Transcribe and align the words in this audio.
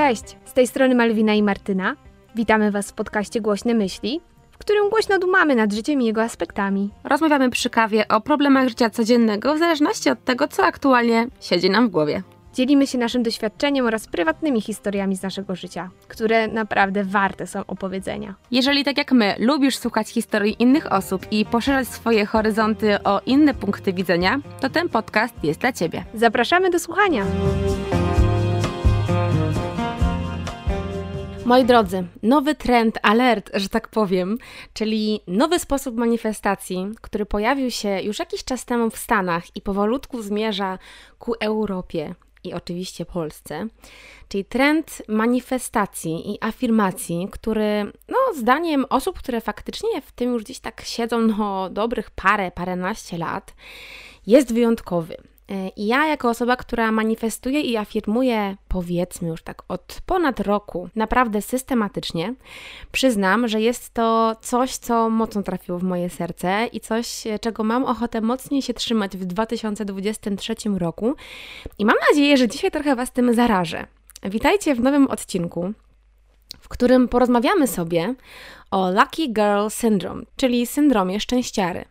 Cześć, 0.00 0.36
z 0.44 0.52
tej 0.52 0.66
strony 0.66 0.94
Malwina 0.94 1.34
i 1.34 1.42
Martyna. 1.42 1.96
Witamy 2.34 2.70
Was 2.70 2.90
w 2.90 2.94
podcaście 2.94 3.40
Głośne 3.40 3.74
Myśli, 3.74 4.20
w 4.50 4.58
którym 4.58 4.90
głośno 4.90 5.18
dumamy 5.18 5.54
nad 5.54 5.72
życiem 5.72 6.02
i 6.02 6.04
jego 6.04 6.22
aspektami. 6.22 6.90
Rozmawiamy 7.04 7.50
przy 7.50 7.70
kawie 7.70 8.08
o 8.08 8.20
problemach 8.20 8.68
życia 8.68 8.90
codziennego 8.90 9.54
w 9.54 9.58
zależności 9.58 10.10
od 10.10 10.24
tego, 10.24 10.48
co 10.48 10.64
aktualnie 10.64 11.26
siedzi 11.40 11.70
nam 11.70 11.88
w 11.88 11.90
głowie. 11.90 12.22
Dzielimy 12.54 12.86
się 12.86 12.98
naszym 12.98 13.22
doświadczeniem 13.22 13.86
oraz 13.86 14.06
prywatnymi 14.06 14.60
historiami 14.60 15.16
z 15.16 15.22
naszego 15.22 15.56
życia, 15.56 15.90
które 16.08 16.48
naprawdę 16.48 17.04
warte 17.04 17.46
są 17.46 17.66
opowiedzenia. 17.66 18.34
Jeżeli 18.50 18.84
tak 18.84 18.98
jak 18.98 19.12
my 19.12 19.34
lubisz 19.38 19.76
słuchać 19.78 20.08
historii 20.08 20.56
innych 20.58 20.92
osób 20.92 21.26
i 21.30 21.44
poszerzać 21.44 21.88
swoje 21.88 22.26
horyzonty 22.26 23.02
o 23.02 23.20
inne 23.26 23.54
punkty 23.54 23.92
widzenia, 23.92 24.40
to 24.60 24.70
ten 24.70 24.88
podcast 24.88 25.34
jest 25.42 25.60
dla 25.60 25.72
Ciebie. 25.72 26.04
Zapraszamy 26.14 26.70
do 26.70 26.78
słuchania! 26.78 27.24
Moi 31.50 31.64
drodzy, 31.64 32.04
nowy 32.22 32.54
trend, 32.54 32.98
alert, 33.02 33.50
że 33.54 33.68
tak 33.68 33.88
powiem, 33.88 34.38
czyli 34.72 35.20
nowy 35.26 35.58
sposób 35.58 35.96
manifestacji, 35.96 36.86
który 37.00 37.26
pojawił 37.26 37.70
się 37.70 38.00
już 38.00 38.18
jakiś 38.18 38.44
czas 38.44 38.64
temu 38.64 38.90
w 38.90 38.98
Stanach 38.98 39.56
i 39.56 39.60
powolutku 39.60 40.22
zmierza 40.22 40.78
ku 41.18 41.34
Europie 41.40 42.14
i 42.44 42.54
oczywiście 42.54 43.04
Polsce, 43.04 43.66
czyli 44.28 44.44
trend 44.44 45.02
manifestacji 45.08 46.32
i 46.32 46.38
afirmacji, 46.40 47.28
który, 47.30 47.92
no, 48.08 48.34
zdaniem 48.36 48.84
osób, 48.88 49.18
które 49.18 49.40
faktycznie 49.40 50.00
w 50.02 50.12
tym 50.12 50.32
już 50.32 50.42
gdzieś 50.42 50.60
tak 50.60 50.80
siedzą 50.80 51.18
no, 51.18 51.70
dobrych 51.70 52.10
parę, 52.10 52.50
paręnaście 52.50 53.18
lat, 53.18 53.54
jest 54.26 54.54
wyjątkowy. 54.54 55.29
I 55.76 55.86
ja, 55.86 56.06
jako 56.06 56.28
osoba, 56.28 56.56
która 56.56 56.92
manifestuje 56.92 57.60
i 57.60 57.76
afirmuje, 57.76 58.56
powiedzmy 58.68 59.28
już 59.28 59.42
tak 59.42 59.62
od 59.68 59.98
ponad 60.06 60.40
roku, 60.40 60.88
naprawdę 60.96 61.42
systematycznie, 61.42 62.34
przyznam, 62.92 63.48
że 63.48 63.60
jest 63.60 63.94
to 63.94 64.36
coś, 64.40 64.76
co 64.76 65.10
mocno 65.10 65.42
trafiło 65.42 65.78
w 65.78 65.82
moje 65.82 66.10
serce 66.10 66.66
i 66.72 66.80
coś, 66.80 67.24
czego 67.40 67.64
mam 67.64 67.84
ochotę 67.84 68.20
mocniej 68.20 68.62
się 68.62 68.74
trzymać 68.74 69.16
w 69.16 69.24
2023 69.24 70.54
roku. 70.76 71.14
I 71.78 71.84
mam 71.84 71.96
nadzieję, 72.10 72.36
że 72.36 72.48
dzisiaj 72.48 72.70
trochę 72.70 72.96
Was 72.96 73.12
tym 73.12 73.34
zarażę. 73.34 73.86
Witajcie 74.22 74.74
w 74.74 74.80
nowym 74.80 75.06
odcinku, 75.08 75.72
w 76.60 76.68
którym 76.68 77.08
porozmawiamy 77.08 77.66
sobie 77.66 78.14
o 78.70 78.90
Lucky 78.90 79.28
Girl 79.28 79.68
Syndrome, 79.68 80.22
czyli 80.36 80.66
syndromie 80.66 81.20
szczęściary. 81.20 81.84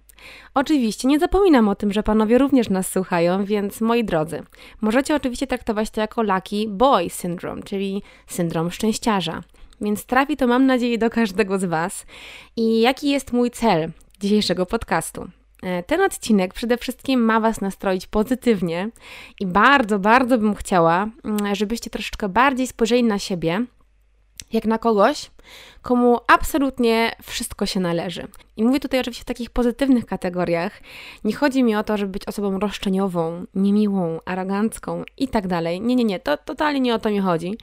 Oczywiście 0.54 1.08
nie 1.08 1.20
zapominam 1.20 1.70
o 1.70 1.76
tym, 1.76 1.94
że 1.94 2.04
panowie 2.04 2.38
również 2.38 2.70
nas 2.70 2.92
słuchają, 2.92 3.46
więc 3.46 3.82
moi 3.82 4.04
drodzy, 4.04 4.44
możecie 4.82 5.16
oczywiście 5.16 5.48
traktować 5.48 5.90
to 5.90 6.02
jako 6.02 6.24
Lucky 6.24 6.68
Boy 6.68 7.10
Syndrome, 7.10 7.64
czyli 7.64 8.04
syndrom 8.28 8.72
szczęściarza. 8.72 9.42
Więc 9.82 10.06
trafi 10.06 10.38
to 10.38 10.48
mam 10.48 10.66
nadzieję 10.66 10.98
do 10.98 11.10
każdego 11.10 11.60
z 11.60 11.66
Was. 11.66 12.06
I 12.56 12.82
jaki 12.82 13.10
jest 13.10 13.34
mój 13.34 13.52
cel 13.52 13.92
dzisiejszego 14.20 14.66
podcastu? 14.66 15.28
E, 15.64 15.84
ten 15.84 16.02
odcinek 16.02 16.54
przede 16.54 16.78
wszystkim 16.78 17.22
ma 17.22 17.40
Was 17.40 17.62
nastroić 17.62 18.08
pozytywnie 18.08 18.90
i 19.40 19.46
bardzo, 19.46 20.00
bardzo 20.00 20.38
bym 20.38 20.56
chciała, 20.56 21.08
mm, 21.24 21.56
żebyście 21.56 21.90
troszeczkę 21.90 22.30
bardziej 22.30 22.68
spojrzeli 22.68 23.04
na 23.04 23.20
siebie 23.20 23.66
jak 24.54 24.66
na 24.66 24.78
kogoś, 24.78 25.32
komu 25.82 26.20
absolutnie 26.28 27.16
wszystko 27.24 27.66
się 27.66 27.80
należy. 27.80 28.28
I 28.58 28.64
mówię 28.64 28.80
tutaj 28.80 29.00
oczywiście 29.00 29.22
w 29.22 29.26
takich 29.26 29.50
pozytywnych 29.50 30.06
kategoriach. 30.06 30.82
Nie 31.24 31.34
chodzi 31.34 31.64
mi 31.64 31.76
o 31.76 31.84
to, 31.84 31.98
żeby 31.98 32.12
być 32.12 32.26
osobą 32.26 32.60
roszczeniową, 32.60 33.46
niemiłą, 33.56 34.20
arogancką 34.26 35.04
i 35.18 35.28
tak 35.28 35.48
dalej. 35.48 35.82
Nie, 35.82 35.96
nie, 35.96 36.04
nie, 36.04 36.20
to 36.20 36.38
totalnie 36.38 36.80
nie 36.80 36.96
o 36.96 37.00
to 37.00 37.10
mi 37.10 37.20
chodzi. 37.20 37.58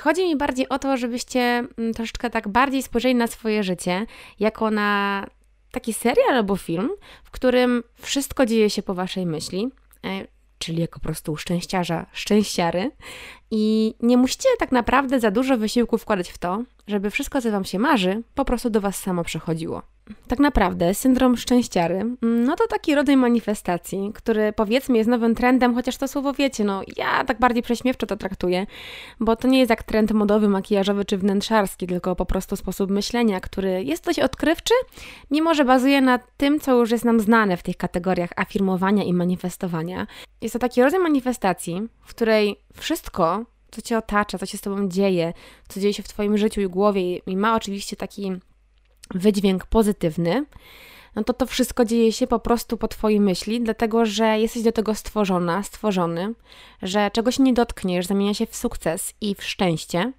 Chodzi 0.00 0.22
mi 0.24 0.36
bardziej 0.36 0.68
o 0.68 0.78
to, 0.78 0.96
żebyście 0.96 1.40
mm, 1.40 1.94
troszeczkę 1.94 2.30
tak 2.30 2.48
bardziej 2.48 2.82
spojrzeli 2.82 3.14
na 3.14 3.26
swoje 3.26 3.62
życie 3.62 4.06
jako 4.40 4.70
na 4.70 5.26
taki 5.70 5.92
serial 5.92 6.34
albo 6.34 6.56
film, 6.56 6.90
w 7.24 7.30
którym 7.30 7.82
wszystko 7.94 8.46
dzieje 8.46 8.70
się 8.70 8.82
po 8.82 8.94
waszej 8.94 9.26
myśli 9.26 9.68
e, 10.04 10.39
czyli 10.60 10.80
jako 10.80 11.00
po 11.00 11.04
prostu 11.04 11.36
szczęściarza, 11.36 12.06
szczęściary. 12.12 12.90
I 13.50 13.94
nie 14.00 14.16
musicie 14.16 14.48
tak 14.58 14.72
naprawdę 14.72 15.20
za 15.20 15.30
dużo 15.30 15.58
wysiłku 15.58 15.98
wkładać 15.98 16.30
w 16.30 16.38
to, 16.38 16.62
żeby 16.86 17.10
wszystko, 17.10 17.40
co 17.40 17.50
Wam 17.50 17.64
się 17.64 17.78
marzy, 17.78 18.22
po 18.34 18.44
prostu 18.44 18.70
do 18.70 18.80
Was 18.80 18.96
samo 18.96 19.24
przechodziło. 19.24 19.82
Tak 20.28 20.38
naprawdę 20.38 20.94
syndrom 20.94 21.36
szczęściary, 21.36 21.94
mm, 21.94 22.44
no 22.44 22.56
to 22.56 22.66
taki 22.66 22.94
rodzaj 22.94 23.16
manifestacji, 23.16 24.12
który 24.14 24.52
powiedzmy 24.52 24.98
jest 24.98 25.10
nowym 25.10 25.34
trendem, 25.34 25.74
chociaż 25.74 25.96
to 25.96 26.08
słowo 26.08 26.32
wiecie, 26.32 26.64
no 26.64 26.82
ja 26.96 27.24
tak 27.24 27.38
bardziej 27.38 27.62
prześmiewczo 27.62 28.06
to 28.06 28.16
traktuję, 28.16 28.66
bo 29.20 29.36
to 29.36 29.48
nie 29.48 29.58
jest 29.58 29.70
jak 29.70 29.82
trend 29.82 30.12
modowy, 30.12 30.48
makijażowy 30.48 31.04
czy 31.04 31.18
wnętrzarski, 31.18 31.86
tylko 31.86 32.16
po 32.16 32.26
prostu 32.26 32.56
sposób 32.56 32.90
myślenia, 32.90 33.40
który 33.40 33.84
jest 33.84 34.04
dość 34.04 34.18
odkrywczy, 34.18 34.74
mimo 35.30 35.54
że 35.54 35.64
bazuje 35.64 36.00
na 36.00 36.18
tym, 36.18 36.60
co 36.60 36.76
już 36.76 36.90
jest 36.90 37.04
nam 37.04 37.20
znane 37.20 37.56
w 37.56 37.62
tych 37.62 37.76
kategoriach 37.76 38.30
afirmowania 38.36 39.04
i 39.04 39.12
manifestowania. 39.12 40.06
Jest 40.40 40.52
to 40.52 40.58
taki 40.58 40.82
rodzaj 40.82 41.00
manifestacji, 41.00 41.88
w 42.02 42.10
której 42.10 42.56
wszystko, 42.74 43.44
co 43.70 43.82
cię 43.82 43.98
otacza, 43.98 44.38
co 44.38 44.46
się 44.46 44.58
z 44.58 44.60
tobą 44.60 44.88
dzieje, 44.88 45.32
co 45.68 45.80
dzieje 45.80 45.94
się 45.94 46.02
w 46.02 46.08
twoim 46.08 46.38
życiu 46.38 46.60
i 46.60 46.66
głowie 46.66 47.16
i 47.16 47.36
ma 47.36 47.56
oczywiście 47.56 47.96
taki 47.96 48.32
wydźwięk 49.14 49.66
pozytywny, 49.66 50.44
no 51.16 51.24
to 51.24 51.32
to 51.32 51.46
wszystko 51.46 51.84
dzieje 51.84 52.12
się 52.12 52.26
po 52.26 52.38
prostu 52.38 52.76
po 52.76 52.88
Twojej 52.88 53.20
myśli, 53.20 53.60
dlatego 53.60 54.06
że 54.06 54.38
jesteś 54.38 54.62
do 54.62 54.72
tego 54.72 54.94
stworzona, 54.94 55.62
stworzony, 55.62 56.34
że 56.82 57.10
czegoś 57.10 57.38
nie 57.38 57.52
dotkniesz, 57.52 58.06
zamienia 58.06 58.34
się 58.34 58.46
w 58.46 58.56
sukces 58.56 59.14
i 59.20 59.34
w 59.34 59.44
szczęście. 59.44 60.12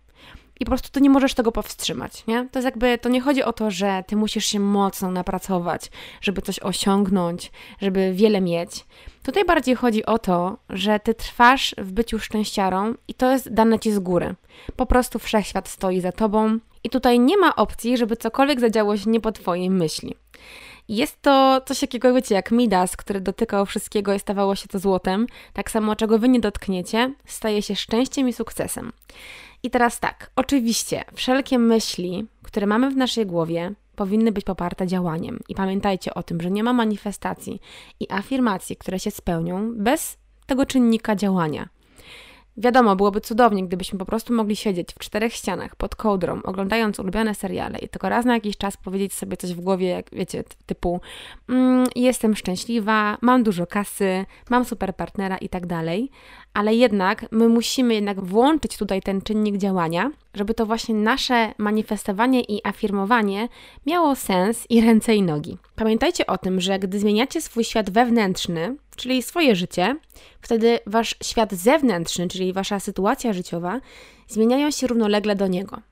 I 0.59 0.65
po 0.65 0.69
prostu 0.69 0.89
ty 0.89 1.01
nie 1.01 1.09
możesz 1.09 1.33
tego 1.33 1.51
powstrzymać, 1.51 2.27
nie? 2.27 2.47
To 2.51 2.59
jest 2.59 2.65
jakby, 2.65 2.97
to 2.97 3.09
nie 3.09 3.21
chodzi 3.21 3.43
o 3.43 3.53
to, 3.53 3.71
że 3.71 4.03
ty 4.07 4.15
musisz 4.15 4.45
się 4.45 4.59
mocno 4.59 5.11
napracować, 5.11 5.91
żeby 6.21 6.41
coś 6.41 6.59
osiągnąć, 6.59 7.51
żeby 7.81 8.13
wiele 8.13 8.41
mieć. 8.41 8.85
Tutaj 9.23 9.45
bardziej 9.45 9.75
chodzi 9.75 10.05
o 10.05 10.19
to, 10.19 10.57
że 10.69 10.99
ty 10.99 11.13
trwasz 11.13 11.75
w 11.77 11.91
byciu 11.91 12.19
szczęściarą 12.19 12.93
i 13.07 13.13
to 13.13 13.31
jest 13.31 13.53
dane 13.53 13.79
ci 13.79 13.91
z 13.91 13.99
góry. 13.99 14.35
Po 14.75 14.85
prostu 14.85 15.19
wszechświat 15.19 15.69
stoi 15.69 16.01
za 16.01 16.11
tobą, 16.11 16.59
i 16.83 16.89
tutaj 16.89 17.19
nie 17.19 17.37
ma 17.37 17.55
opcji, 17.55 17.97
żeby 17.97 18.17
cokolwiek 18.17 18.59
zadziało 18.59 18.97
się 18.97 19.09
nie 19.09 19.19
po 19.19 19.31
Twojej 19.31 19.69
myśli. 19.69 20.15
Jest 20.89 21.21
to 21.21 21.61
coś 21.65 21.79
takiego, 21.79 22.13
wiecie, 22.13 22.35
jak 22.35 22.51
Midas, 22.51 22.97
który 22.97 23.21
dotykał 23.21 23.65
wszystkiego 23.65 24.13
i 24.13 24.19
stawało 24.19 24.55
się 24.55 24.67
to 24.67 24.79
złotem. 24.79 25.27
Tak 25.53 25.71
samo, 25.71 25.95
czego 25.95 26.19
Wy 26.19 26.29
nie 26.29 26.39
dotkniecie, 26.39 27.13
staje 27.25 27.61
się 27.61 27.75
szczęściem 27.75 28.29
i 28.29 28.33
sukcesem. 28.33 28.91
I 29.63 29.69
teraz 29.69 29.99
tak, 29.99 30.31
oczywiście, 30.35 31.03
wszelkie 31.13 31.59
myśli, 31.59 32.25
które 32.43 32.67
mamy 32.67 32.89
w 32.89 32.97
naszej 32.97 33.25
głowie, 33.25 33.73
powinny 33.95 34.31
być 34.31 34.45
poparte 34.45 34.87
działaniem. 34.87 35.39
I 35.49 35.55
pamiętajcie 35.55 36.13
o 36.13 36.23
tym, 36.23 36.41
że 36.41 36.51
nie 36.51 36.63
ma 36.63 36.73
manifestacji 36.73 37.61
i 37.99 38.11
afirmacji, 38.11 38.77
które 38.77 38.99
się 38.99 39.11
spełnią 39.11 39.73
bez 39.75 40.17
tego 40.45 40.65
czynnika 40.65 41.15
działania. 41.15 41.69
Wiadomo, 42.57 42.95
byłoby 42.95 43.21
cudownie, 43.21 43.63
gdybyśmy 43.63 43.99
po 43.99 44.05
prostu 44.05 44.33
mogli 44.33 44.55
siedzieć 44.55 44.93
w 44.93 44.99
czterech 44.99 45.33
ścianach 45.33 45.75
pod 45.75 45.95
kołdrą, 45.95 46.41
oglądając 46.43 46.99
ulubione 46.99 47.35
seriale 47.35 47.79
i 47.79 47.89
tylko 47.89 48.09
raz 48.09 48.25
na 48.25 48.33
jakiś 48.33 48.57
czas 48.57 48.77
powiedzieć 48.77 49.13
sobie 49.13 49.37
coś 49.37 49.53
w 49.53 49.61
głowie, 49.61 49.87
jak 49.87 50.05
wiecie, 50.11 50.43
typu 50.65 51.01
mm, 51.49 51.87
jestem 51.95 52.35
szczęśliwa, 52.35 53.17
mam 53.21 53.43
dużo 53.43 53.67
kasy, 53.67 54.25
mam 54.49 54.65
super 54.65 54.95
partnera 54.95 55.37
i 55.37 55.49
tak 55.49 55.65
dalej, 55.65 56.09
ale 56.53 56.75
jednak 56.75 57.25
my 57.31 57.49
musimy 57.49 57.93
jednak 57.93 58.21
włączyć 58.21 58.77
tutaj 58.77 59.01
ten 59.01 59.21
czynnik 59.21 59.57
działania, 59.57 60.11
żeby 60.33 60.53
to 60.53 60.65
właśnie 60.65 60.95
nasze 60.95 61.53
manifestowanie 61.57 62.41
i 62.41 62.67
afirmowanie 62.67 63.47
miało 63.85 64.15
sens 64.15 64.65
i 64.69 64.81
ręce 64.81 65.15
i 65.15 65.21
nogi. 65.21 65.57
Pamiętajcie 65.75 66.27
o 66.27 66.37
tym, 66.37 66.61
że 66.61 66.79
gdy 66.79 66.99
zmieniacie 66.99 67.41
swój 67.41 67.63
świat 67.63 67.89
wewnętrzny, 67.89 68.75
czyli 68.95 69.23
swoje 69.23 69.55
życie, 69.55 69.95
wtedy 70.41 70.79
wasz 70.85 71.15
świat 71.23 71.53
zewnętrzny, 71.53 72.27
czyli 72.27 72.53
wasza 72.53 72.79
sytuacja 72.79 73.33
życiowa, 73.33 73.81
zmieniają 74.27 74.71
się 74.71 74.87
równolegle 74.87 75.35
do 75.35 75.47
niego. 75.47 75.90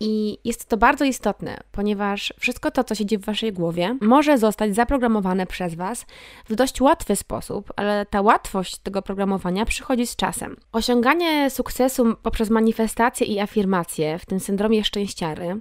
I 0.00 0.38
jest 0.44 0.68
to 0.68 0.76
bardzo 0.76 1.04
istotne, 1.04 1.56
ponieważ 1.72 2.34
wszystko 2.40 2.70
to, 2.70 2.84
co 2.84 2.94
siedzi 2.94 3.18
w 3.18 3.24
waszej 3.24 3.52
głowie, 3.52 3.96
może 4.00 4.38
zostać 4.38 4.74
zaprogramowane 4.74 5.46
przez 5.46 5.74
was 5.74 6.06
w 6.48 6.54
dość 6.54 6.80
łatwy 6.80 7.16
sposób, 7.16 7.72
ale 7.76 8.06
ta 8.06 8.20
łatwość 8.20 8.76
tego 8.78 9.02
programowania 9.02 9.64
przychodzi 9.64 10.06
z 10.06 10.16
czasem. 10.16 10.56
Osiąganie 10.72 11.50
sukcesu 11.50 12.16
poprzez 12.22 12.50
manifestacje 12.50 13.26
i 13.26 13.40
afirmacje 13.40 14.18
w 14.18 14.26
tym 14.26 14.40
syndromie 14.40 14.84
szczęściary 14.84 15.60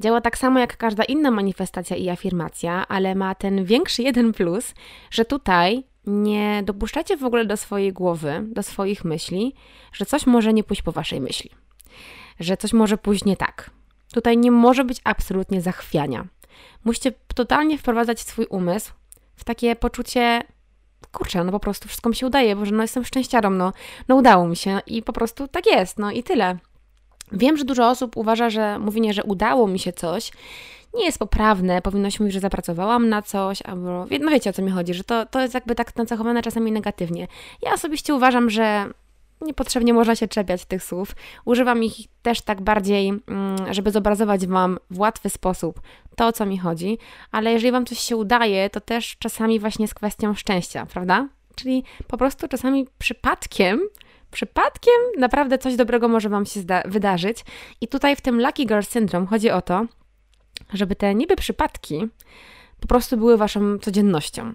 działa 0.00 0.20
tak 0.20 0.38
samo 0.38 0.58
jak 0.58 0.76
każda 0.76 1.04
inna 1.04 1.30
manifestacja 1.30 1.96
i 1.96 2.08
afirmacja, 2.08 2.88
ale 2.88 3.14
ma 3.14 3.34
ten 3.34 3.64
większy 3.64 4.02
jeden 4.02 4.32
plus, 4.32 4.74
że 5.10 5.24
tutaj 5.24 5.84
nie 6.06 6.62
dopuszczacie 6.64 7.16
w 7.16 7.24
ogóle 7.24 7.44
do 7.44 7.56
swojej 7.56 7.92
głowy, 7.92 8.44
do 8.46 8.62
swoich 8.62 9.04
myśli, 9.04 9.54
że 9.92 10.06
coś 10.06 10.26
może 10.26 10.52
nie 10.52 10.64
pójść 10.64 10.82
po 10.82 10.92
waszej 10.92 11.20
myśli, 11.20 11.50
że 12.40 12.56
coś 12.56 12.72
może 12.72 12.98
pójść 12.98 13.24
nie 13.24 13.36
tak. 13.36 13.70
Tutaj 14.12 14.38
nie 14.38 14.50
może 14.50 14.84
być 14.84 15.00
absolutnie 15.04 15.60
zachwiania. 15.60 16.26
Musicie 16.84 17.12
totalnie 17.34 17.78
wprowadzać 17.78 18.20
swój 18.20 18.46
umysł 18.46 18.92
w 19.36 19.44
takie 19.44 19.76
poczucie, 19.76 20.42
kurczę, 21.12 21.44
no 21.44 21.52
po 21.52 21.60
prostu 21.60 21.88
wszystko 21.88 22.08
mi 22.08 22.16
się 22.16 22.26
udaje, 22.26 22.56
bo 22.56 22.66
że 22.66 22.72
no 22.72 22.82
jestem 22.82 23.04
szczęściarą, 23.04 23.50
no, 23.50 23.72
no 24.08 24.16
udało 24.16 24.48
mi 24.48 24.56
się 24.56 24.80
i 24.86 25.02
po 25.02 25.12
prostu 25.12 25.48
tak 25.48 25.66
jest, 25.66 25.98
no 25.98 26.10
i 26.10 26.22
tyle. 26.22 26.58
Wiem, 27.32 27.56
że 27.56 27.64
dużo 27.64 27.90
osób 27.90 28.16
uważa, 28.16 28.50
że 28.50 28.78
mówienie, 28.78 29.12
że 29.14 29.24
udało 29.24 29.68
mi 29.68 29.78
się 29.78 29.92
coś, 29.92 30.32
nie 30.94 31.04
jest 31.04 31.18
poprawne, 31.18 31.82
powinno 31.82 32.10
się 32.10 32.16
mówić, 32.20 32.34
że 32.34 32.40
zapracowałam 32.40 33.08
na 33.08 33.22
coś, 33.22 33.62
albo 33.62 34.06
no 34.20 34.30
wiecie 34.30 34.50
o 34.50 34.52
co 34.52 34.62
mi 34.62 34.70
chodzi, 34.70 34.94
że 34.94 35.04
to, 35.04 35.26
to 35.26 35.40
jest 35.40 35.54
jakby 35.54 35.74
tak 35.74 35.96
nacechowane 35.96 36.42
czasami 36.42 36.72
negatywnie. 36.72 37.28
Ja 37.62 37.74
osobiście 37.74 38.14
uważam, 38.14 38.50
że 38.50 38.86
niepotrzebnie 39.40 39.94
można 39.94 40.16
się 40.16 40.28
czepiać 40.28 40.64
tych 40.64 40.82
słów. 40.82 41.16
Używam 41.44 41.84
ich 41.84 41.94
też 42.22 42.40
tak 42.40 42.60
bardziej, 42.60 43.08
mm, 43.08 43.22
żeby 43.70 43.90
zobrazować 43.90 44.46
Wam 44.46 44.78
w 44.90 44.98
łatwy 44.98 45.30
sposób 45.30 45.80
to, 46.16 46.26
o 46.26 46.32
co 46.32 46.46
mi 46.46 46.58
chodzi, 46.58 46.98
ale 47.32 47.52
jeżeli 47.52 47.72
Wam 47.72 47.86
coś 47.86 47.98
się 47.98 48.16
udaje, 48.16 48.70
to 48.70 48.80
też 48.80 49.16
czasami 49.18 49.60
właśnie 49.60 49.82
jest 49.82 49.94
kwestią 49.94 50.34
szczęścia, 50.34 50.86
prawda? 50.86 51.28
Czyli 51.54 51.84
po 52.06 52.16
prostu 52.16 52.48
czasami 52.48 52.86
przypadkiem 52.98 53.80
przypadkiem 54.30 54.94
naprawdę 55.18 55.58
coś 55.58 55.76
dobrego 55.76 56.08
może 56.08 56.28
Wam 56.28 56.46
się 56.46 56.60
wydarzyć. 56.84 57.44
I 57.80 57.88
tutaj 57.88 58.16
w 58.16 58.20
tym 58.20 58.40
Lucky 58.40 58.66
Girl 58.66 58.82
Syndrome 58.82 59.26
chodzi 59.26 59.50
o 59.50 59.62
to, 59.62 59.86
żeby 60.72 60.96
te 60.96 61.14
niby 61.14 61.36
przypadki 61.36 62.08
po 62.80 62.86
prostu 62.86 63.16
były 63.16 63.36
Waszą 63.36 63.78
codziennością 63.78 64.52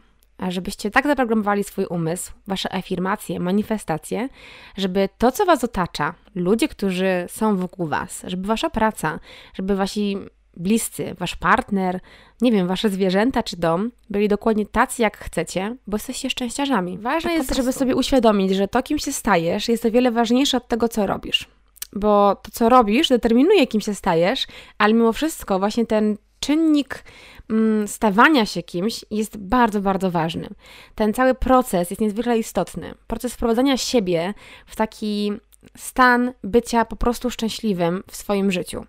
żebyście 0.50 0.92
tak 0.92 1.08
zaprogramowali 1.08 1.64
swój 1.64 1.86
umysł, 1.86 2.32
wasze 2.48 2.74
afirmacje, 2.74 3.40
manifestacje, 3.40 4.30
żeby 4.78 5.10
to, 5.18 5.32
co 5.32 5.46
was 5.46 5.64
otacza, 5.64 6.14
ludzie, 6.36 6.68
którzy 6.68 7.26
są 7.30 7.58
wokół 7.58 7.88
was, 7.88 8.24
żeby 8.28 8.48
wasza 8.48 8.70
praca, 8.70 9.20
żeby 9.54 9.76
wasi 9.76 10.18
bliscy, 10.58 11.16
wasz 11.20 11.36
partner, 11.36 12.00
nie 12.42 12.52
wiem, 12.52 12.68
wasze 12.68 12.90
zwierzęta 12.90 13.44
czy 13.44 13.58
dom 13.58 13.92
byli 14.10 14.28
dokładnie 14.28 14.66
tacy, 14.66 15.02
jak 15.02 15.18
chcecie, 15.18 15.76
bo 15.88 15.96
jesteście 15.96 16.30
szczęściarzami. 16.30 16.98
Ważne 16.98 17.30
tak 17.30 17.38
jest, 17.38 17.56
żeby 17.56 17.74
sobie 17.74 17.96
uświadomić, 17.96 18.56
że 18.56 18.68
to, 18.68 18.84
kim 18.84 19.00
się 19.00 19.14
stajesz, 19.14 19.70
jest 19.70 19.86
o 19.86 19.92
wiele 19.92 20.12
ważniejsze 20.12 20.58
od 20.58 20.68
tego, 20.68 20.90
co 20.90 21.08
robisz. 21.08 21.48
Bo 21.94 22.36
to, 22.36 22.52
co 22.52 22.70
robisz, 22.70 23.10
determinuje, 23.10 23.68
kim 23.68 23.82
się 23.82 23.96
stajesz, 23.96 24.48
ale 24.78 24.94
mimo 24.94 25.14
wszystko 25.14 25.60
właśnie 25.60 25.86
ten 25.86 26.18
czynnik 26.42 27.04
mm, 27.50 27.88
stawania 27.88 28.46
się 28.46 28.64
kimś 28.64 29.06
jest 29.12 29.38
bardzo, 29.38 29.82
bardzo 29.82 30.12
ważny. 30.12 30.50
Ten 30.96 31.14
cały 31.14 31.36
proces 31.36 31.90
jest 31.90 32.02
niezwykle 32.02 32.40
istotny. 32.40 32.94
Proces 33.08 33.34
wprowadzania 33.34 33.78
siebie 33.78 34.34
w 34.66 34.76
taki 34.76 35.34
stan 35.78 36.34
bycia 36.44 36.86
po 36.86 36.96
prostu 36.96 37.30
szczęśliwym 37.30 38.04
w 38.08 38.16
swoim 38.16 38.52
życiu. 38.52 38.86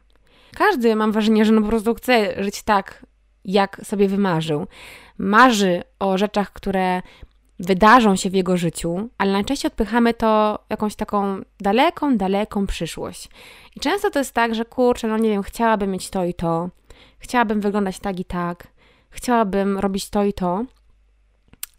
Każdy, 0.54 0.96
mam 0.96 1.12
wrażenie, 1.12 1.44
że 1.44 1.52
no 1.52 1.62
po 1.62 1.68
prostu 1.68 1.94
chce 1.94 2.44
żyć 2.44 2.62
tak, 2.62 3.06
jak 3.44 3.80
sobie 3.84 4.08
wymarzył. 4.08 4.66
Marzy 5.18 5.82
o 5.98 6.18
rzeczach, 6.18 6.52
które 6.52 7.02
wydarzą 7.58 8.16
się 8.16 8.30
w 8.30 8.34
jego 8.34 8.56
życiu, 8.56 9.08
ale 9.18 9.32
najczęściej 9.32 9.68
odpychamy 9.68 10.14
to 10.14 10.58
jakąś 10.70 10.96
taką 10.96 11.40
daleką, 11.60 12.16
daleką 12.16 12.66
przyszłość. 12.66 13.28
I 13.76 13.80
często 13.80 14.10
to 14.10 14.18
jest 14.18 14.34
tak, 14.34 14.54
że 14.54 14.64
kurczę, 14.64 15.08
no 15.08 15.18
nie 15.18 15.30
wiem, 15.30 15.42
chciałabym 15.42 15.90
mieć 15.90 16.10
to 16.10 16.24
i 16.24 16.34
to, 16.34 16.68
chciałabym 17.22 17.60
wyglądać 17.60 17.98
tak 17.98 18.20
i 18.20 18.24
tak, 18.24 18.68
chciałabym 19.10 19.78
robić 19.78 20.10
to 20.10 20.24
i 20.24 20.32
to, 20.32 20.64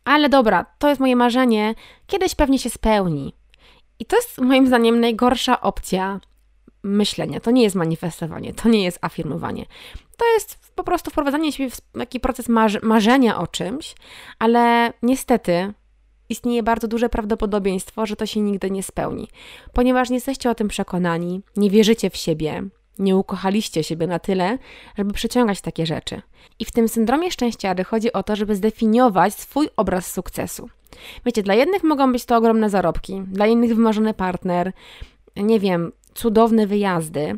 ale 0.06 0.30
dobra, 0.30 0.66
to 0.80 0.90
jest 0.90 1.02
moje 1.02 1.16
marzenie, 1.16 1.76
kiedyś 2.08 2.36
pewnie 2.36 2.60
się 2.60 2.70
spełni. 2.70 3.34
I 4.00 4.06
to 4.06 4.16
jest 4.16 4.42
moim 4.42 4.68
zdaniem 4.68 5.00
najgorsza 5.00 5.62
opcja 5.62 6.20
myślenia. 6.84 7.40
To 7.40 7.52
nie 7.52 7.64
jest 7.64 7.76
manifestowanie, 7.76 8.54
to 8.54 8.70
nie 8.70 8.84
jest 8.84 9.00
afirmowanie. 9.02 9.66
To 10.18 10.34
jest 10.34 10.72
po 10.76 10.84
prostu 10.84 11.12
wprowadzanie 11.12 11.52
siebie 11.52 11.70
w 11.70 11.82
taki 11.82 12.20
proces 12.20 12.48
marzenia 12.82 13.40
o 13.40 13.48
czymś, 13.48 13.96
ale 14.40 14.94
niestety 15.02 15.74
istnieje 16.30 16.64
bardzo 16.64 16.88
duże 16.88 17.10
prawdopodobieństwo, 17.10 18.06
że 18.06 18.16
to 18.16 18.26
się 18.26 18.40
nigdy 18.42 18.72
nie 18.72 18.84
spełni, 18.84 19.28
ponieważ 19.74 20.10
nie 20.10 20.16
jesteście 20.16 20.50
o 20.50 20.56
tym 20.56 20.68
przekonani, 20.68 21.42
nie 21.58 21.70
wierzycie 21.70 22.10
w 22.10 22.16
siebie, 22.16 22.64
nie 23.00 23.18
ukochaliście 23.18 23.84
siebie 23.84 24.08
na 24.08 24.20
tyle, 24.20 24.58
żeby 24.98 25.14
przyciągać 25.14 25.62
takie 25.62 25.86
rzeczy. 25.86 26.22
I 26.60 26.66
w 26.66 26.72
tym 26.72 26.88
syndromie 26.88 27.32
szczęściary 27.32 27.84
chodzi 27.84 28.14
o 28.14 28.24
to, 28.24 28.36
żeby 28.36 28.56
zdefiniować 28.56 29.34
swój 29.34 29.70
obraz 29.78 30.12
sukcesu. 30.12 30.70
Wiecie, 31.26 31.44
dla 31.44 31.54
jednych 31.54 31.84
mogą 31.84 32.12
być 32.12 32.26
to 32.26 32.38
ogromne 32.38 32.70
zarobki, 32.70 33.22
dla 33.28 33.48
innych 33.48 33.76
wymarzony 33.76 34.14
partner, 34.14 34.74
nie 35.36 35.60
wiem, 35.60 35.92
cudowne 36.14 36.68
wyjazdy, 36.68 37.36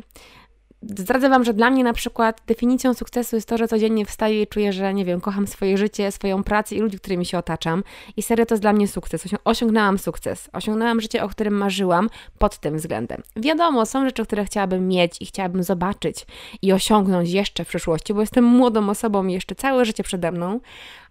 Zdradzę 0.98 1.28
Wam, 1.28 1.44
że 1.44 1.54
dla 1.54 1.70
mnie 1.70 1.84
na 1.84 1.92
przykład 1.92 2.42
definicją 2.46 2.94
sukcesu 2.94 3.36
jest 3.36 3.48
to, 3.48 3.58
że 3.58 3.68
codziennie 3.68 4.06
wstaję 4.06 4.42
i 4.42 4.46
czuję, 4.46 4.72
że 4.72 4.94
nie 4.94 5.04
wiem, 5.04 5.20
kocham 5.20 5.46
swoje 5.46 5.78
życie, 5.78 6.12
swoją 6.12 6.44
pracę 6.44 6.74
i 6.74 6.80
ludzi, 6.80 6.98
którymi 6.98 7.26
się 7.26 7.38
otaczam. 7.38 7.84
I 8.16 8.22
serio 8.22 8.46
to 8.46 8.54
jest 8.54 8.62
dla 8.62 8.72
mnie 8.72 8.88
sukces. 8.88 9.24
Osiągnęłam 9.44 9.98
sukces. 9.98 10.50
Osiągnęłam 10.52 11.00
życie, 11.00 11.22
o 11.22 11.28
którym 11.28 11.54
marzyłam 11.54 12.10
pod 12.38 12.58
tym 12.58 12.76
względem. 12.76 13.22
Wiadomo, 13.36 13.86
są 13.86 14.04
rzeczy, 14.04 14.24
które 14.24 14.44
chciałabym 14.44 14.88
mieć 14.88 15.22
i 15.22 15.26
chciałabym 15.26 15.62
zobaczyć 15.62 16.26
i 16.62 16.72
osiągnąć 16.72 17.30
jeszcze 17.30 17.64
w 17.64 17.68
przyszłości, 17.68 18.14
bo 18.14 18.20
jestem 18.20 18.44
młodą 18.44 18.90
osobą 18.90 19.26
i 19.26 19.32
jeszcze 19.32 19.54
całe 19.54 19.84
życie 19.84 20.02
przede 20.02 20.32
mną, 20.32 20.60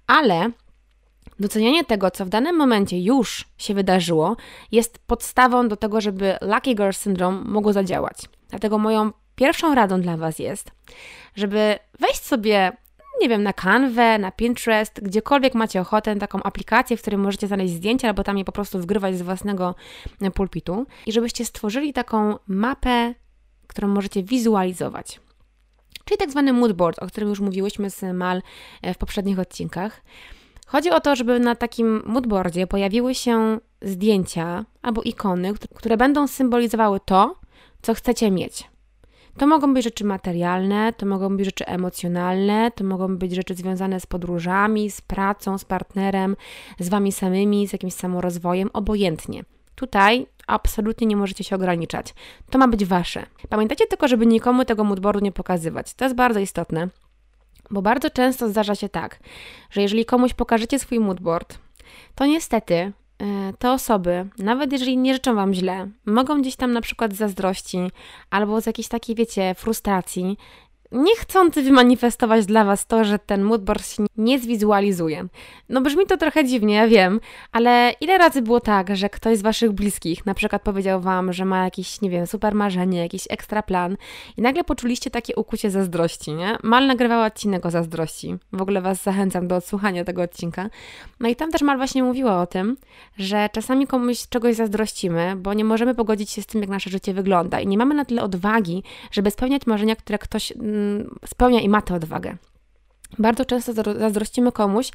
ale 0.08 0.52
Docenianie 1.40 1.86
tego, 1.86 2.12
co 2.12 2.26
w 2.26 2.30
danym 2.30 2.56
momencie 2.56 3.00
już 3.00 3.46
się 3.58 3.74
wydarzyło, 3.74 4.36
jest 4.72 5.00
podstawą 5.00 5.68
do 5.68 5.76
tego, 5.76 6.02
żeby 6.02 6.38
Lucky 6.42 6.76
Girl 6.76 6.92
Syndrome 6.92 7.42
mogło 7.46 7.74
zadziałać. 7.74 8.18
Dlatego 8.50 8.78
moją 8.78 9.12
Pierwszą 9.36 9.76
radą 9.76 10.02
dla 10.02 10.18
Was 10.18 10.40
jest, 10.40 10.72
żeby 11.36 11.80
wejść 12.00 12.24
sobie, 12.24 12.72
nie 13.22 13.30
wiem, 13.30 13.44
na 13.44 13.54
Canwę, 13.54 14.18
na 14.18 14.32
Pinterest, 14.32 15.00
gdziekolwiek 15.02 15.56
macie 15.56 15.82
ochotę, 15.82 16.16
taką 16.16 16.44
aplikację, 16.44 16.98
w 16.98 17.02
której 17.02 17.18
możecie 17.18 17.48
znaleźć 17.48 17.74
zdjęcia 17.74 18.08
albo 18.08 18.24
tam 18.24 18.38
je 18.38 18.46
po 18.46 18.52
prostu 18.52 18.80
wgrywać 18.80 19.18
z 19.18 19.22
własnego 19.22 19.76
e, 20.22 20.32
pulpitu 20.32 20.86
i 21.06 21.12
żebyście 21.12 21.46
stworzyli 21.46 21.94
taką 21.94 22.36
mapę, 22.48 23.14
którą 23.68 23.88
możecie 23.88 24.24
wizualizować. 24.24 25.20
Czyli 26.06 26.18
tak 26.18 26.32
zwany 26.32 26.54
moodboard, 26.54 27.00
o 27.00 27.08
którym 27.08 27.30
już 27.30 27.40
mówiłyśmy 27.40 27.90
z 27.90 28.14
Mal 28.14 28.42
e, 28.82 28.94
w 28.94 28.98
poprzednich 28.98 29.40
odcinkach. 29.40 30.02
Chodzi 30.68 30.90
o 30.90 31.02
to, 31.02 31.16
żeby 31.16 31.40
na 31.40 31.56
takim 31.56 32.02
moodboardzie 32.06 32.68
pojawiły 32.68 33.16
się 33.16 33.60
zdjęcia 33.82 34.66
albo 34.82 35.02
ikony, 35.02 35.54
które 35.76 35.98
będą 35.98 36.28
symbolizowały 36.28 37.00
to, 37.06 37.36
co 37.82 37.94
chcecie 37.94 38.32
mieć. 38.32 38.75
To 39.38 39.48
mogą 39.48 39.74
być 39.74 39.84
rzeczy 39.84 40.04
materialne, 40.04 40.94
to 40.94 41.06
mogą 41.06 41.38
być 41.38 41.46
rzeczy 41.46 41.66
emocjonalne, 41.66 42.72
to 42.72 42.84
mogą 42.84 43.18
być 43.18 43.36
rzeczy 43.36 43.56
związane 43.56 44.00
z 44.00 44.06
podróżami, 44.06 44.92
z 44.92 45.02
pracą, 45.02 45.58
z 45.58 45.66
partnerem, 45.66 46.36
z 46.80 46.90
wami 46.90 47.12
samymi, 47.12 47.68
z 47.68 47.74
jakimś 47.74 47.94
samorozwojem, 47.94 48.70
obojętnie. 48.74 49.44
Tutaj 49.76 50.28
absolutnie 50.48 51.08
nie 51.08 51.16
możecie 51.16 51.44
się 51.44 51.56
ograniczać. 51.56 52.14
To 52.50 52.58
ma 52.58 52.68
być 52.68 52.86
wasze. 52.86 53.26
Pamiętajcie 53.50 53.88
tylko, 53.88 54.08
żeby 54.08 54.26
nikomu 54.26 54.66
tego 54.66 54.84
moodboardu 54.84 55.20
nie 55.20 55.32
pokazywać. 55.32 55.94
To 55.94 56.06
jest 56.06 56.16
bardzo 56.16 56.40
istotne, 56.40 56.90
bo 57.72 57.82
bardzo 57.82 58.10
często 58.10 58.50
zdarza 58.50 58.76
się 58.76 58.90
tak, 58.90 59.20
że 59.70 59.82
jeżeli 59.82 60.06
komuś 60.06 60.34
pokażecie 60.34 60.80
swój 60.80 61.00
moodboard, 61.00 61.60
to 62.16 62.26
niestety 62.26 62.92
te 63.60 63.72
osoby, 63.72 64.28
nawet 64.38 64.72
jeżeli 64.72 64.98
nie 64.98 65.14
życzą 65.14 65.36
Wam 65.36 65.54
źle, 65.54 65.90
mogą 66.06 66.42
gdzieś 66.42 66.56
tam 66.56 66.72
na 66.72 66.82
przykład 66.82 67.14
z 67.14 67.18
zazdrości 67.18 67.78
albo 68.30 68.62
z 68.62 68.66
jakiejś 68.66 68.88
takiej, 68.88 69.16
wiecie, 69.16 69.56
frustracji 69.56 70.38
niechcący 70.92 71.62
wymanifestować 71.62 72.46
dla 72.46 72.66
Was 72.66 72.86
to, 72.86 73.04
że 73.04 73.20
ten 73.20 73.44
moodboard 73.44 73.88
się 73.88 74.06
nie 74.18 74.40
zwizualizuje. 74.40 75.28
No 75.70 75.82
brzmi 75.82 76.06
to 76.06 76.18
trochę 76.18 76.46
dziwnie, 76.46 76.76
ja 76.76 76.88
wiem, 76.88 77.20
ale 77.52 77.94
ile 78.02 78.18
razy 78.18 78.42
było 78.42 78.60
tak, 78.60 78.96
że 78.96 79.10
ktoś 79.10 79.38
z 79.38 79.42
Waszych 79.42 79.72
bliskich 79.72 80.26
na 80.26 80.34
przykład 80.34 80.62
powiedział 80.62 81.02
Wam, 81.02 81.34
że 81.34 81.46
ma 81.46 81.64
jakiś, 81.64 82.02
nie 82.02 82.10
wiem, 82.10 82.28
super 82.28 82.56
marzenie, 82.56 83.00
jakiś 83.00 83.24
ekstra 83.30 83.64
plan 83.64 83.98
i 84.38 84.42
nagle 84.42 84.64
poczuliście 84.64 85.12
takie 85.12 85.36
ukucie 85.36 85.72
zazdrości, 85.72 86.34
nie? 86.34 86.58
Mal 86.64 86.88
nagrywała 86.88 87.26
odcinek 87.26 87.66
o 87.66 87.72
zazdrości. 87.72 88.36
W 88.54 88.62
ogóle 88.62 88.82
Was 88.82 89.04
zachęcam 89.04 89.48
do 89.48 89.56
odsłuchania 89.56 90.04
tego 90.04 90.22
odcinka. 90.22 90.70
No 91.20 91.30
i 91.30 91.36
tam 91.36 91.52
też 91.52 91.62
Mal 91.62 91.78
właśnie 91.78 92.04
mówiła 92.04 92.42
o 92.42 92.48
tym, 92.48 92.78
że 93.18 93.50
czasami 93.52 93.88
komuś 93.88 94.28
czegoś 94.28 94.56
zazdrościmy, 94.56 95.36
bo 95.36 95.54
nie 95.54 95.64
możemy 95.64 95.96
pogodzić 95.96 96.30
się 96.30 96.42
z 96.42 96.46
tym, 96.46 96.62
jak 96.62 96.70
nasze 96.70 96.90
życie 96.90 97.14
wygląda 97.14 97.60
i 97.60 97.68
nie 97.68 97.78
mamy 97.78 97.96
na 97.96 98.06
tyle 98.06 98.24
odwagi, 98.24 98.84
żeby 99.12 99.32
spełniać 99.32 99.66
marzenia, 99.66 99.96
które 99.96 100.18
ktoś 100.18 100.54
spełnia 101.26 101.60
i 101.60 101.70
ma 101.70 101.82
tę 101.82 101.96
odwagę. 101.96 102.38
Bardzo 103.20 103.46
często 103.46 103.74
zazdrościmy 103.74 104.52
komuś 104.52 104.92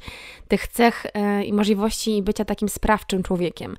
tych 0.47 0.67
cech 0.67 1.05
e, 1.13 1.43
i 1.43 1.53
możliwości 1.53 2.21
bycia 2.21 2.45
takim 2.45 2.69
sprawczym 2.69 3.23
człowiekiem, 3.23 3.77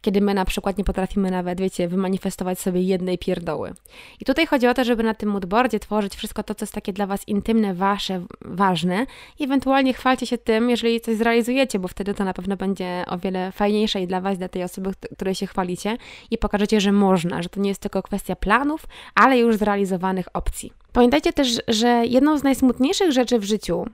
kiedy 0.00 0.20
my 0.20 0.34
na 0.34 0.44
przykład 0.44 0.78
nie 0.78 0.84
potrafimy 0.84 1.30
nawet, 1.30 1.60
wiecie, 1.60 1.88
wymanifestować 1.88 2.58
sobie 2.58 2.80
jednej 2.80 3.18
pierdoły. 3.18 3.74
I 4.20 4.24
tutaj 4.24 4.46
chodzi 4.46 4.66
o 4.66 4.74
to, 4.74 4.84
żeby 4.84 5.02
na 5.02 5.14
tym 5.14 5.28
moodboardzie 5.28 5.80
tworzyć 5.80 6.16
wszystko 6.16 6.42
to, 6.42 6.54
co 6.54 6.62
jest 6.62 6.72
takie 6.72 6.92
dla 6.92 7.06
Was 7.06 7.28
intymne, 7.28 7.74
Wasze, 7.74 8.24
ważne 8.40 9.06
i 9.38 9.44
ewentualnie 9.44 9.94
chwalcie 9.94 10.26
się 10.26 10.38
tym, 10.38 10.70
jeżeli 10.70 11.00
coś 11.00 11.16
zrealizujecie, 11.16 11.78
bo 11.78 11.88
wtedy 11.88 12.14
to 12.14 12.24
na 12.24 12.34
pewno 12.34 12.56
będzie 12.56 13.04
o 13.06 13.18
wiele 13.18 13.52
fajniejsze 13.52 14.00
i 14.00 14.06
dla 14.06 14.20
Was, 14.20 14.38
dla 14.38 14.48
tej 14.48 14.64
osoby, 14.64 14.90
której 15.16 15.34
się 15.34 15.46
chwalicie 15.46 15.96
i 16.30 16.38
pokażecie, 16.38 16.80
że 16.80 16.92
można, 16.92 17.42
że 17.42 17.48
to 17.48 17.60
nie 17.60 17.68
jest 17.68 17.80
tylko 17.80 18.02
kwestia 18.02 18.36
planów, 18.36 18.86
ale 19.14 19.38
już 19.38 19.56
zrealizowanych 19.56 20.26
opcji. 20.32 20.83
Pamiętajcie 20.94 21.32
też, 21.32 21.60
że 21.68 22.06
jedną 22.06 22.38
z 22.38 22.42
najsmutniejszych 22.42 23.12
rzeczy 23.12 23.38
w 23.38 23.44
życiu 23.44 23.86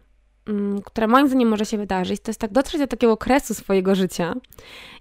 która 0.85 1.07
moim 1.07 1.29
zdaniem 1.29 1.49
może 1.49 1.67
się 1.67 1.79
wydarzyć, 1.79 2.21
to 2.21 2.31
jest 2.31 2.41
tak 2.41 2.53
dotrzeć 2.53 2.81
do 2.81 2.87
takiego 2.87 3.17
kresu 3.17 3.55
swojego 3.55 3.95
życia 3.95 4.35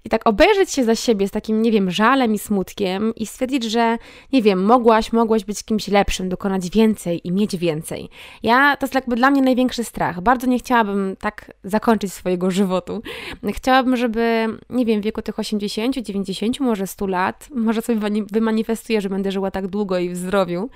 i 0.06 0.10
tak 0.10 0.28
obejrzeć 0.28 0.72
się 0.72 0.84
za 0.84 0.96
siebie 0.96 1.28
z 1.28 1.32
takim, 1.32 1.62
nie 1.62 1.72
wiem, 1.72 1.92
żalem 1.92 2.34
i 2.34 2.40
smutkiem 2.40 3.16
i 3.16 3.26
stwierdzić, 3.26 3.64
że, 3.64 3.98
nie 4.34 4.42
wiem, 4.42 4.66
mogłaś, 4.66 5.14
mogłaś 5.14 5.44
być 5.44 5.64
kimś 5.64 5.88
lepszym, 5.88 6.30
dokonać 6.30 6.70
więcej 6.70 7.28
i 7.28 7.32
mieć 7.32 7.58
więcej. 7.58 8.10
Ja, 8.44 8.78
to 8.78 8.86
jest 8.86 8.96
jakby 8.96 9.16
dla 9.16 9.32
mnie 9.32 9.42
największy 9.42 9.84
strach. 9.84 10.22
Bardzo 10.22 10.48
nie 10.48 10.60
chciałabym 10.60 11.16
tak 11.20 11.52
zakończyć 11.64 12.14
swojego 12.14 12.52
żywotu. 12.52 13.02
Chciałabym, 13.54 13.98
żeby, 13.98 14.48
nie 14.70 14.86
wiem, 14.86 15.02
w 15.02 15.04
wieku 15.04 15.22
tych 15.22 15.40
80, 15.40 15.98
90, 15.98 16.60
może 16.60 16.88
100 16.88 17.08
lat, 17.08 17.48
może 17.56 17.82
sobie 17.82 18.12
wymanifestuję, 18.32 19.02
że 19.02 19.10
będę 19.10 19.32
żyła 19.32 19.52
tak 19.52 19.68
długo 19.68 20.00
i 20.00 20.10
w 20.10 20.18
zdrowiu. 20.18 20.70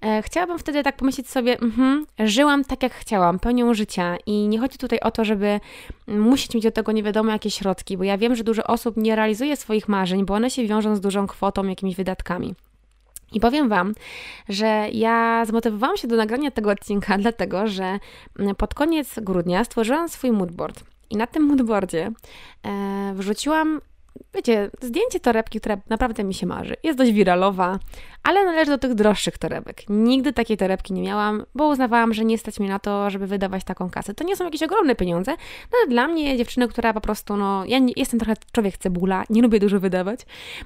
E, 0.00 0.22
chciałabym 0.22 0.58
wtedy 0.58 0.82
tak 0.82 0.96
pomyśleć 0.96 1.28
sobie, 1.28 1.60
mhm, 1.60 2.06
żyłam 2.18 2.64
tak 2.64 2.82
jak 2.82 2.94
chciałam, 2.94 3.38
pełnią 3.38 3.74
życia 3.74 4.11
i 4.26 4.48
nie 4.48 4.58
chodzi 4.58 4.78
tutaj 4.78 5.00
o 5.00 5.10
to, 5.10 5.24
żeby 5.24 5.60
musieć 6.06 6.54
mieć 6.54 6.64
do 6.64 6.70
tego 6.70 6.92
nie 6.92 7.02
wiadomo 7.02 7.32
jakie 7.32 7.50
środki, 7.50 7.96
bo 7.96 8.04
ja 8.04 8.18
wiem, 8.18 8.36
że 8.36 8.44
dużo 8.44 8.64
osób 8.64 8.96
nie 8.96 9.16
realizuje 9.16 9.56
swoich 9.56 9.88
marzeń, 9.88 10.24
bo 10.24 10.34
one 10.34 10.50
się 10.50 10.66
wiążą 10.66 10.96
z 10.96 11.00
dużą 11.00 11.26
kwotą, 11.26 11.66
jakimiś 11.66 11.96
wydatkami. 11.96 12.54
I 13.32 13.40
powiem 13.40 13.68
Wam, 13.68 13.94
że 14.48 14.88
ja 14.92 15.44
zmotywowałam 15.44 15.96
się 15.96 16.08
do 16.08 16.16
nagrania 16.16 16.50
tego 16.50 16.70
odcinka, 16.70 17.18
dlatego 17.24 17.66
że 17.66 17.98
pod 18.56 18.74
koniec 18.74 19.14
grudnia 19.20 19.64
stworzyłam 19.64 20.08
swój 20.08 20.32
moodboard. 20.32 20.84
I 21.10 21.16
na 21.16 21.26
tym 21.26 21.42
moodboardzie 21.42 22.10
e, 22.62 23.12
wrzuciłam 23.14 23.80
wiecie, 24.34 24.70
zdjęcie 24.80 25.20
torebki, 25.20 25.60
która 25.60 25.76
naprawdę 25.88 26.24
mi 26.24 26.34
się 26.34 26.46
marzy. 26.46 26.76
Jest 26.82 26.98
dość 26.98 27.12
wiralowa, 27.12 27.78
ale 28.22 28.44
należy 28.44 28.70
do 28.70 28.78
tych 28.78 28.94
droższych 28.94 29.38
torebek. 29.38 29.82
Nigdy 29.88 30.32
takiej 30.32 30.56
torebki 30.56 30.92
nie 30.92 31.02
miałam, 31.02 31.44
bo 31.54 31.68
uznawałam, 31.68 32.14
że 32.14 32.24
nie 32.24 32.38
stać 32.38 32.60
mi 32.60 32.68
na 32.68 32.78
to, 32.78 33.10
żeby 33.10 33.26
wydawać 33.26 33.64
taką 33.64 33.90
kasę. 33.90 34.14
To 34.14 34.24
nie 34.24 34.36
są 34.36 34.44
jakieś 34.44 34.62
ogromne 34.62 34.94
pieniądze, 34.94 35.32
no 35.72 35.78
ale 35.78 35.90
dla 35.90 36.08
mnie, 36.08 36.36
dziewczyny, 36.36 36.68
która 36.68 36.92
po 36.92 37.00
prostu, 37.00 37.36
no, 37.36 37.64
ja 37.66 37.78
nie, 37.78 37.92
jestem 37.96 38.20
trochę 38.20 38.34
człowiek 38.52 38.78
cebula, 38.78 39.24
nie 39.30 39.42
lubię 39.42 39.60
dużo 39.60 39.80
wydawać, 39.80 40.20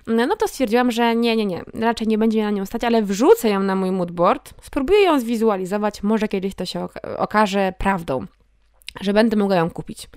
no 0.07 0.37
to 0.37 0.49
stwierdziłam, 0.49 0.91
że 0.91 1.17
nie, 1.17 1.37
nie, 1.37 1.47
nie, 1.47 1.63
raczej 1.75 2.09
nie 2.09 2.19
będzie 2.19 2.39
mi 2.39 2.45
na 2.45 2.51
nią 2.51 2.67
stać, 2.67 2.85
ale 2.85 3.03
wrzucę 3.03 3.49
ją 3.49 3.61
na 3.61 3.75
mój 3.75 3.91
moodboard, 3.91 4.55
spróbuję 4.63 5.03
ją 5.03 5.21
zwizualizować, 5.21 6.03
może 6.03 6.29
kiedyś 6.29 6.55
to 6.55 6.67
się 6.67 6.87
okaże 7.19 7.73
prawdą, 7.79 8.27
że 9.01 9.13
będę 9.13 9.37
mogła 9.37 9.57
ją 9.57 9.71
kupić. 9.71 10.09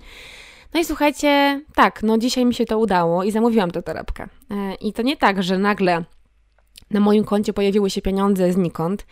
No 0.73 0.79
i 0.79 0.85
słuchajcie, 0.85 1.61
tak, 1.75 2.03
no 2.03 2.17
dzisiaj 2.17 2.45
mi 2.45 2.53
się 2.53 2.65
to 2.65 2.79
udało 2.79 3.23
i 3.23 3.31
zamówiłam 3.31 3.71
tę 3.71 3.83
torebkę. 3.83 4.27
E, 4.51 4.75
I 4.75 4.93
to 4.93 5.01
nie 5.01 5.17
tak, 5.17 5.43
że 5.43 5.57
nagle 5.57 6.03
na 6.91 6.99
moim 6.99 7.23
koncie 7.23 7.53
pojawiły 7.53 7.89
się 7.89 8.01
pieniądze 8.01 8.53
znikąd. 8.53 9.05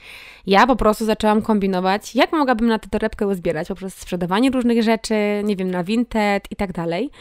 Ja 0.48 0.68
po 0.68 0.76
prostu 0.76 1.06
zaczęłam 1.06 1.42
kombinować, 1.42 2.16
jak 2.16 2.32
mogłabym 2.32 2.68
na 2.68 2.80
tę 2.80 2.90
torebkę 2.90 3.28
uzbierać 3.28 3.68
poprzez 3.68 3.96
sprzedawanie 3.96 4.50
różnych 4.50 4.84
rzeczy, 4.84 5.16
nie 5.44 5.56
wiem, 5.56 5.72
na 5.72 5.84
Vinted 5.84 6.52
i 6.52 6.56
tak 6.56 6.72
dalej. 6.72 7.12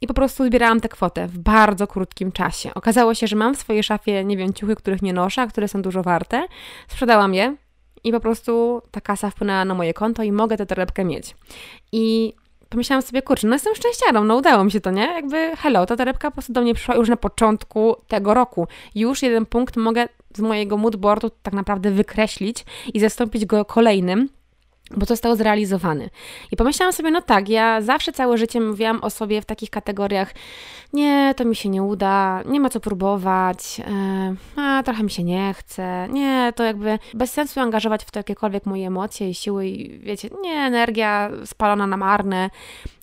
I 0.00 0.06
po 0.06 0.14
prostu 0.14 0.46
zbierałam 0.46 0.80
tę 0.80 0.88
kwotę 0.88 1.26
w 1.26 1.38
bardzo 1.38 1.86
krótkim 1.86 2.32
czasie. 2.32 2.74
Okazało 2.74 3.14
się, 3.14 3.26
że 3.26 3.36
mam 3.36 3.54
w 3.54 3.58
swojej 3.58 3.82
szafie, 3.82 4.24
nie 4.24 4.36
wiem, 4.36 4.52
ciuchy, 4.52 4.76
których 4.76 5.02
nie 5.02 5.12
noszę, 5.12 5.42
a 5.42 5.46
które 5.46 5.68
są 5.68 5.82
dużo 5.82 6.02
warte. 6.02 6.46
Sprzedałam 6.88 7.34
je 7.34 7.56
i 8.04 8.12
po 8.12 8.20
prostu 8.20 8.82
ta 8.90 9.00
kasa 9.00 9.30
wpłynęła 9.30 9.64
na 9.64 9.74
moje 9.74 9.94
konto 9.94 10.22
i 10.22 10.32
mogę 10.32 10.56
tę 10.56 10.66
torebkę 10.66 11.04
mieć. 11.04 11.36
I 11.92 12.34
pomyślałam 12.72 13.02
sobie, 13.02 13.22
kurczę, 13.22 13.46
no 13.46 13.54
jestem 13.54 13.74
szczęściarą, 13.74 14.24
no 14.24 14.36
udało 14.36 14.64
mi 14.64 14.72
się 14.72 14.80
to, 14.80 14.90
nie? 14.90 15.02
Jakby 15.02 15.56
hello, 15.56 15.86
ta 15.86 15.96
torebka 15.96 16.30
po 16.30 16.34
prostu 16.34 16.52
do 16.52 16.62
mnie 16.62 16.74
przyszła 16.74 16.94
już 16.94 17.08
na 17.08 17.16
początku 17.16 17.96
tego 18.08 18.34
roku. 18.34 18.66
Już 18.94 19.22
jeden 19.22 19.46
punkt 19.46 19.76
mogę 19.76 20.08
z 20.36 20.40
mojego 20.40 20.76
moodboardu 20.76 21.30
tak 21.42 21.54
naprawdę 21.54 21.90
wykreślić 21.90 22.64
i 22.94 23.00
zastąpić 23.00 23.46
go 23.46 23.64
kolejnym, 23.64 24.28
bo 24.96 25.06
to 25.06 25.12
zostało 25.12 25.36
zrealizowane. 25.36 26.08
I 26.50 26.56
pomyślałam 26.56 26.92
sobie, 26.92 27.10
no 27.10 27.22
tak, 27.22 27.48
ja 27.48 27.80
zawsze 27.80 28.12
całe 28.12 28.38
życie 28.38 28.60
mówiłam 28.60 29.00
o 29.02 29.10
sobie 29.10 29.42
w 29.42 29.44
takich 29.44 29.70
kategoriach, 29.70 30.34
nie, 30.92 31.34
to 31.36 31.44
mi 31.44 31.56
się 31.56 31.68
nie 31.68 31.82
uda, 31.82 32.42
nie 32.46 32.60
ma 32.60 32.68
co 32.68 32.80
próbować, 32.80 33.78
yy, 33.78 34.62
a 34.62 34.82
trochę 34.82 35.02
mi 35.02 35.10
się 35.10 35.22
nie 35.22 35.54
chce, 35.54 36.08
nie, 36.10 36.52
to 36.56 36.64
jakby 36.64 36.98
bez 37.14 37.32
sensu 37.32 37.60
angażować 37.60 38.04
w 38.04 38.10
to 38.10 38.18
jakiekolwiek 38.18 38.66
moje 38.66 38.86
emocje 38.86 39.30
i 39.30 39.34
siły 39.34 39.66
i 39.66 39.98
wiecie, 39.98 40.30
nie, 40.42 40.54
energia 40.54 41.30
spalona 41.44 41.86
na 41.86 41.96
marne. 41.96 42.50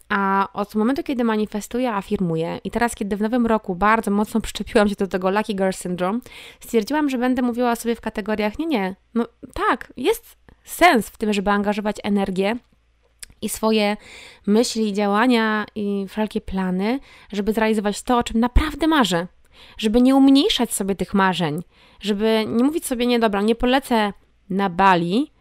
A 0.10 0.48
od 0.54 0.76
momentu, 0.76 1.04
kiedy 1.04 1.24
manifestuję, 1.24 1.94
afirmuję 1.94 2.60
i 2.64 2.72
teraz, 2.72 2.96
kiedy 2.96 3.18
w 3.18 3.22
nowym 3.22 3.46
roku 3.46 3.76
bardzo 3.76 4.12
mocno 4.12 4.42
przyczepiłam 4.42 4.90
się 4.90 4.96
do 4.96 5.08
tego 5.08 5.30
Lucky 5.30 5.56
Girl 5.56 5.72
Syndrome, 5.72 6.20
stwierdziłam, 6.60 7.10
że 7.10 7.18
będę 7.18 7.42
mówiła 7.42 7.72
o 7.72 7.76
sobie 7.76 7.96
w 7.96 8.02
kategoriach, 8.02 8.60
nie, 8.60 8.66
nie, 8.66 8.96
no 9.14 9.28
tak, 9.54 9.94
jest 9.98 10.39
sens 10.70 11.10
w 11.10 11.18
tym, 11.18 11.34
żeby 11.34 11.52
angażować 11.52 11.96
energię 12.04 12.58
i 13.42 13.50
swoje 13.50 13.98
myśli, 14.48 14.94
działania 14.94 15.66
i 15.76 16.06
wszelkie 16.10 16.42
plany, 16.42 17.00
żeby 17.32 17.54
zrealizować 17.54 18.02
to, 18.02 18.18
o 18.18 18.24
czym 18.24 18.40
naprawdę 18.40 18.88
marzę. 18.88 19.28
Żeby 19.78 20.02
nie 20.02 20.16
umniejszać 20.16 20.74
sobie 20.74 20.96
tych 20.96 21.14
marzeń, 21.14 21.64
żeby 22.00 22.46
nie 22.48 22.64
mówić 22.64 22.86
sobie, 22.86 23.06
nie 23.06 23.20
dobra, 23.20 23.42
nie 23.42 23.56
polecę 23.56 24.14
na 24.50 24.70
Bali, 24.70 25.32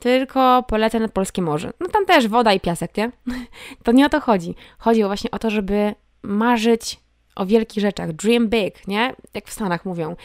tylko 0.00 0.62
polecę 0.62 1.00
nad 1.00 1.12
Polskie 1.12 1.42
Morze. 1.42 1.72
No 1.80 1.88
tam 1.88 2.06
też 2.06 2.28
woda 2.28 2.52
i 2.52 2.60
piasek, 2.60 2.96
nie? 2.96 3.10
To 3.84 3.92
nie 3.92 4.06
o 4.06 4.08
to 4.08 4.20
chodzi. 4.20 4.54
Chodzi 4.78 5.04
właśnie 5.04 5.30
o 5.30 5.38
to, 5.38 5.50
żeby 5.50 5.94
marzyć 6.22 7.00
o 7.36 7.46
wielkich 7.46 7.80
rzeczach. 7.80 8.12
Dream 8.12 8.48
big, 8.48 8.88
nie? 8.88 9.14
Jak 9.34 9.46
w 9.46 9.52
Stanach 9.52 9.84
mówią. 9.84 10.16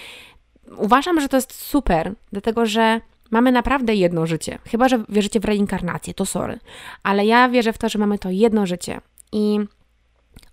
Uważam, 0.77 1.21
że 1.21 1.29
to 1.29 1.37
jest 1.37 1.53
super, 1.53 2.13
dlatego 2.31 2.65
że 2.65 3.01
Mamy 3.31 3.51
naprawdę 3.51 3.95
jedno 3.95 4.25
życie. 4.25 4.59
Chyba, 4.65 4.89
że 4.89 5.03
wierzycie 5.09 5.39
w 5.39 5.45
reinkarnację, 5.45 6.13
to 6.13 6.25
sorry. 6.25 6.59
Ale 7.03 7.25
ja 7.25 7.49
wierzę 7.49 7.73
w 7.73 7.77
to, 7.77 7.89
że 7.89 7.99
mamy 7.99 8.19
to 8.19 8.29
jedno 8.29 8.65
życie. 8.65 9.01
I 9.31 9.59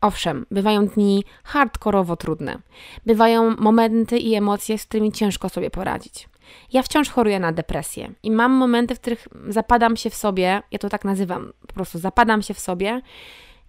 owszem, 0.01 0.47
bywają 0.51 0.87
dni 0.87 1.25
hardkorowo 1.45 2.17
trudne. 2.17 2.59
Bywają 3.07 3.57
momenty 3.57 4.19
i 4.19 4.35
emocje, 4.35 4.79
z 4.79 4.87
którymi 4.87 5.13
ciężko 5.13 5.49
sobie 5.49 5.71
poradzić. 5.71 6.29
Ja 6.73 6.83
wciąż 6.83 7.11
choruję 7.11 7.41
na 7.41 7.53
depresję 7.53 8.13
i 8.23 8.31
mam 8.31 8.53
momenty, 8.53 8.95
w 8.95 9.01
których 9.01 9.29
zapadam 9.49 9.97
się 9.97 10.11
w 10.11 10.15
sobie, 10.15 10.63
ja 10.71 10.79
to 10.79 10.89
tak 10.89 11.05
nazywam, 11.05 11.53
po 11.67 11.75
prostu 11.75 11.99
zapadam 11.99 12.43
się 12.43 12.55
w 12.55 12.61
sobie 12.61 13.01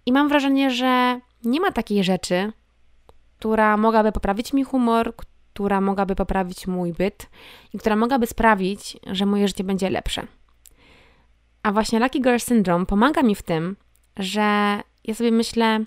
i 0.06 0.12
mam 0.12 0.30
wrażenie, 0.30 0.72
że 0.72 1.20
nie 1.44 1.62
ma 1.62 1.72
takiej 1.72 2.04
rzeczy, 2.04 2.52
która 3.40 3.78
mogłaby 3.78 4.12
poprawić 4.12 4.54
mi 4.54 4.64
humor, 4.64 5.16
która 5.56 5.82
mogłaby 5.82 6.16
poprawić 6.16 6.68
mój 6.68 6.94
byt 6.94 7.30
i 7.74 7.78
która 7.78 7.96
mogłaby 7.96 8.28
sprawić, 8.28 8.98
że 9.08 9.26
moje 9.26 9.48
życie 9.48 9.64
będzie 9.64 9.90
lepsze. 9.90 10.28
A 11.64 11.72
właśnie 11.72 12.00
Lucky 12.00 12.22
Girl 12.22 12.38
Syndrome 12.38 12.86
pomaga 12.86 13.24
mi 13.24 13.36
w 13.36 13.42
tym, 13.42 13.76
że 14.18 14.42
ja 15.04 15.14
sobie 15.14 15.32
myślę, 15.32 15.80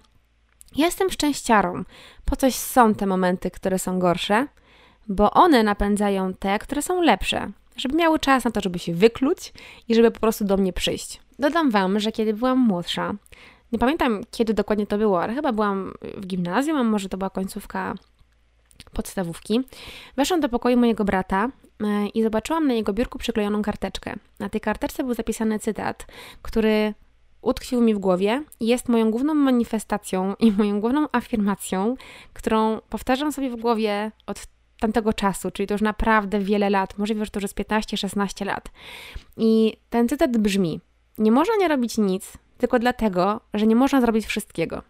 ja 0.76 0.86
jestem 0.86 1.10
szczęściarą. 1.10 1.84
Po 2.24 2.36
coś 2.36 2.54
są 2.54 2.94
te 2.94 3.06
momenty, 3.06 3.50
które 3.50 3.78
są 3.78 3.98
gorsze, 3.98 4.46
bo 5.08 5.30
one 5.30 5.62
napędzają 5.62 6.34
te, 6.34 6.58
które 6.58 6.82
są 6.82 7.02
lepsze, 7.02 7.50
żeby 7.76 7.96
miały 7.96 8.18
czas 8.18 8.44
na 8.44 8.50
to, 8.50 8.60
żeby 8.60 8.78
się 8.78 8.94
wykluć 8.94 9.52
i 9.88 9.94
żeby 9.94 10.10
po 10.10 10.20
prostu 10.20 10.44
do 10.44 10.56
mnie 10.56 10.72
przyjść. 10.72 11.20
Dodam 11.38 11.70
Wam, 11.70 12.00
że 12.00 12.12
kiedy 12.12 12.34
byłam 12.34 12.58
młodsza, 12.58 13.14
nie 13.72 13.78
pamiętam 13.78 14.20
kiedy 14.30 14.54
dokładnie 14.54 14.86
to 14.86 14.98
było, 14.98 15.22
ale 15.22 15.34
chyba 15.34 15.52
byłam 15.52 15.94
w 16.16 16.26
gimnazjum, 16.26 16.76
a 16.76 16.84
może 16.84 17.08
to 17.08 17.18
była 17.18 17.30
końcówka 17.30 17.94
podstawówki, 18.92 19.60
weszłam 20.16 20.40
do 20.40 20.48
pokoju 20.48 20.76
mojego 20.76 21.04
brata 21.04 21.48
e, 21.80 22.06
i 22.06 22.22
zobaczyłam 22.22 22.66
na 22.66 22.74
jego 22.74 22.92
biurku 22.92 23.18
przyklejoną 23.18 23.62
karteczkę. 23.62 24.14
Na 24.38 24.48
tej 24.48 24.60
karteczce 24.60 25.04
był 25.04 25.14
zapisany 25.14 25.58
cytat, 25.58 26.06
który 26.42 26.94
utkwił 27.42 27.80
mi 27.80 27.94
w 27.94 27.98
głowie 27.98 28.42
i 28.60 28.66
jest 28.66 28.88
moją 28.88 29.10
główną 29.10 29.34
manifestacją 29.34 30.34
i 30.34 30.52
moją 30.52 30.80
główną 30.80 31.06
afirmacją, 31.12 31.96
którą 32.32 32.80
powtarzam 32.88 33.32
sobie 33.32 33.50
w 33.50 33.56
głowie 33.56 34.12
od 34.26 34.46
tamtego 34.80 35.12
czasu, 35.12 35.50
czyli 35.50 35.66
to 35.66 35.74
już 35.74 35.82
naprawdę 35.82 36.40
wiele 36.40 36.70
lat, 36.70 36.98
możliwe, 36.98 37.24
że 37.24 37.30
to 37.30 37.40
już 37.40 37.42
jest 37.42 37.58
15-16 37.58 38.46
lat. 38.46 38.68
I 39.36 39.76
ten 39.90 40.08
cytat 40.08 40.36
brzmi: 40.36 40.80
Nie 41.18 41.32
można 41.32 41.56
nie 41.56 41.68
robić 41.68 41.98
nic, 41.98 42.32
tylko 42.58 42.78
dlatego, 42.78 43.40
że 43.54 43.66
nie 43.66 43.76
można 43.76 44.00
zrobić 44.00 44.26
wszystkiego. 44.26 44.82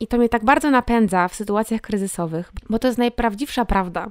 I 0.00 0.06
to 0.06 0.18
mnie 0.18 0.28
tak 0.28 0.44
bardzo 0.44 0.70
napędza 0.70 1.28
w 1.28 1.34
sytuacjach 1.34 1.80
kryzysowych, 1.80 2.52
bo 2.70 2.78
to 2.78 2.86
jest 2.88 2.98
najprawdziwsza 2.98 3.64
prawda. 3.64 4.10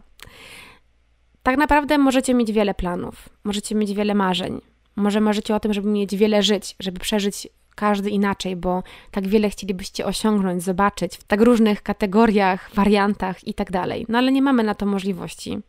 Tak 1.44 1.58
naprawdę 1.58 1.98
możecie 1.98 2.34
mieć 2.34 2.52
wiele 2.52 2.74
planów, 2.74 3.30
możecie 3.44 3.76
mieć 3.76 3.94
wiele 3.94 4.16
marzeń. 4.16 4.62
Może 4.96 5.22
marzycie 5.22 5.56
o 5.56 5.60
tym, 5.60 5.74
żeby 5.74 5.90
mieć 5.90 6.16
wiele 6.16 6.44
żyć, 6.44 6.76
żeby 6.80 7.00
przeżyć 7.00 7.48
każdy 7.76 8.10
inaczej, 8.10 8.56
bo 8.56 8.84
tak 9.12 9.28
wiele 9.28 9.50
chcielibyście 9.50 10.06
osiągnąć, 10.06 10.64
zobaczyć 10.64 11.18
w 11.18 11.24
tak 11.24 11.42
różnych 11.42 11.84
kategoriach, 11.84 12.70
wariantach 12.74 13.48
i 13.48 13.54
tak 13.54 13.72
dalej. 13.72 14.06
No 14.10 14.18
ale 14.18 14.32
nie 14.32 14.42
mamy 14.42 14.64
na 14.64 14.76
to 14.76 14.86
możliwości. 14.86 15.60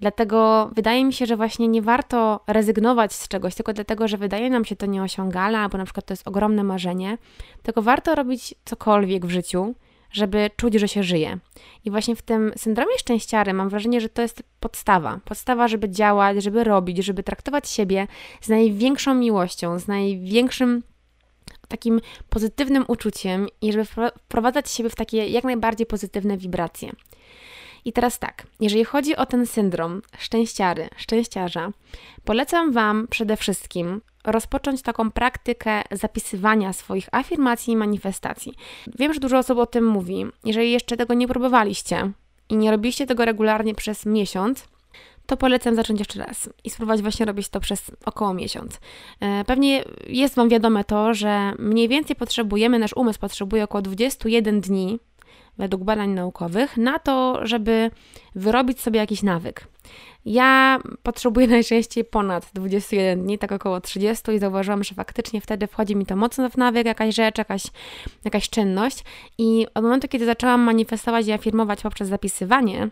Dlatego 0.00 0.70
wydaje 0.74 1.04
mi 1.04 1.12
się, 1.12 1.26
że 1.26 1.36
właśnie 1.36 1.68
nie 1.68 1.82
warto 1.82 2.40
rezygnować 2.46 3.12
z 3.12 3.28
czegoś, 3.28 3.54
tylko 3.54 3.72
dlatego, 3.72 4.08
że 4.08 4.16
wydaje 4.16 4.50
nam 4.50 4.64
się 4.64 4.76
to 4.76 4.86
nieosiągalne, 4.86 5.58
albo 5.58 5.78
na 5.78 5.84
przykład 5.84 6.06
to 6.06 6.12
jest 6.12 6.28
ogromne 6.28 6.64
marzenie, 6.64 7.18
tylko 7.62 7.82
warto 7.82 8.14
robić 8.14 8.54
cokolwiek 8.64 9.26
w 9.26 9.30
życiu, 9.30 9.74
żeby 10.12 10.50
czuć, 10.56 10.74
że 10.74 10.88
się 10.88 11.02
żyje. 11.02 11.38
I 11.84 11.90
właśnie 11.90 12.16
w 12.16 12.22
tym 12.22 12.52
syndromie 12.56 12.98
szczęściary 12.98 13.52
mam 13.52 13.68
wrażenie, 13.68 14.00
że 14.00 14.08
to 14.08 14.22
jest 14.22 14.42
podstawa. 14.60 15.20
Podstawa, 15.24 15.68
żeby 15.68 15.88
działać, 15.88 16.42
żeby 16.42 16.64
robić, 16.64 16.98
żeby 16.98 17.22
traktować 17.22 17.68
siebie 17.68 18.06
z 18.40 18.48
największą 18.48 19.14
miłością, 19.14 19.78
z 19.78 19.88
największym 19.88 20.82
takim 21.68 22.00
pozytywnym 22.28 22.84
uczuciem 22.88 23.46
i 23.62 23.72
żeby 23.72 23.84
wprowadzać 24.18 24.70
siebie 24.70 24.90
w 24.90 24.94
takie 24.94 25.26
jak 25.26 25.44
najbardziej 25.44 25.86
pozytywne 25.86 26.36
wibracje. 26.36 26.92
I 27.84 27.92
teraz 27.92 28.18
tak, 28.18 28.46
jeżeli 28.60 28.84
chodzi 28.84 29.16
o 29.16 29.26
ten 29.26 29.46
syndrom 29.46 30.02
szczęściary, 30.18 30.88
szczęściarza, 30.96 31.70
polecam 32.24 32.72
Wam 32.72 33.06
przede 33.10 33.36
wszystkim 33.36 34.00
rozpocząć 34.24 34.82
taką 34.82 35.10
praktykę 35.10 35.82
zapisywania 35.90 36.72
swoich 36.72 37.08
afirmacji 37.12 37.72
i 37.72 37.76
manifestacji. 37.76 38.54
Wiem, 38.98 39.14
że 39.14 39.20
dużo 39.20 39.38
osób 39.38 39.58
o 39.58 39.66
tym 39.66 39.86
mówi. 39.86 40.26
Jeżeli 40.44 40.72
jeszcze 40.72 40.96
tego 40.96 41.14
nie 41.14 41.28
próbowaliście 41.28 42.12
i 42.48 42.56
nie 42.56 42.70
robiliście 42.70 43.06
tego 43.06 43.24
regularnie 43.24 43.74
przez 43.74 44.06
miesiąc, 44.06 44.68
to 45.26 45.36
polecam 45.36 45.76
zacząć 45.76 45.98
jeszcze 45.98 46.18
raz 46.18 46.50
i 46.64 46.70
spróbować 46.70 47.02
właśnie 47.02 47.26
robić 47.26 47.48
to 47.48 47.60
przez 47.60 47.90
około 48.04 48.34
miesiąc. 48.34 48.80
E, 49.20 49.44
pewnie 49.44 49.84
jest 50.06 50.34
Wam 50.34 50.48
wiadome 50.48 50.84
to, 50.84 51.14
że 51.14 51.52
mniej 51.58 51.88
więcej 51.88 52.16
potrzebujemy, 52.16 52.78
nasz 52.78 52.92
umysł 52.96 53.20
potrzebuje 53.20 53.64
około 53.64 53.82
21 53.82 54.60
dni 54.60 54.98
według 55.60 55.84
badań 55.84 56.10
naukowych 56.10 56.76
na 56.76 56.98
to, 56.98 57.46
żeby 57.46 57.90
wyrobić 58.34 58.80
sobie 58.80 59.00
jakiś 59.00 59.22
nawyk. 59.22 59.66
Ja 60.24 60.78
potrzebuję 61.02 61.46
najczęściej 61.56 62.04
ponad 62.04 62.50
21 62.54 63.22
dni, 63.22 63.38
tak 63.38 63.52
około 63.52 63.80
30 63.80 64.32
i 64.32 64.38
zauważyłam, 64.38 64.84
że 64.84 64.94
faktycznie 64.94 65.40
wtedy 65.40 65.66
wchodzi 65.66 65.96
mi 65.96 66.06
to 66.06 66.16
mocno 66.16 66.50
w 66.50 66.56
nawyk, 66.56 66.86
jakaś 66.86 67.14
rzecz, 67.14 67.38
jakaś, 67.38 67.62
jakaś 68.24 68.50
czynność 68.50 69.04
i 69.38 69.66
od 69.74 69.82
momentu, 69.84 70.08
kiedy 70.08 70.26
zaczęłam 70.26 70.60
manifestować 70.60 71.26
i 71.26 71.32
afirmować 71.32 71.82
poprzez 71.82 72.08
zapisywanie, 72.08 72.88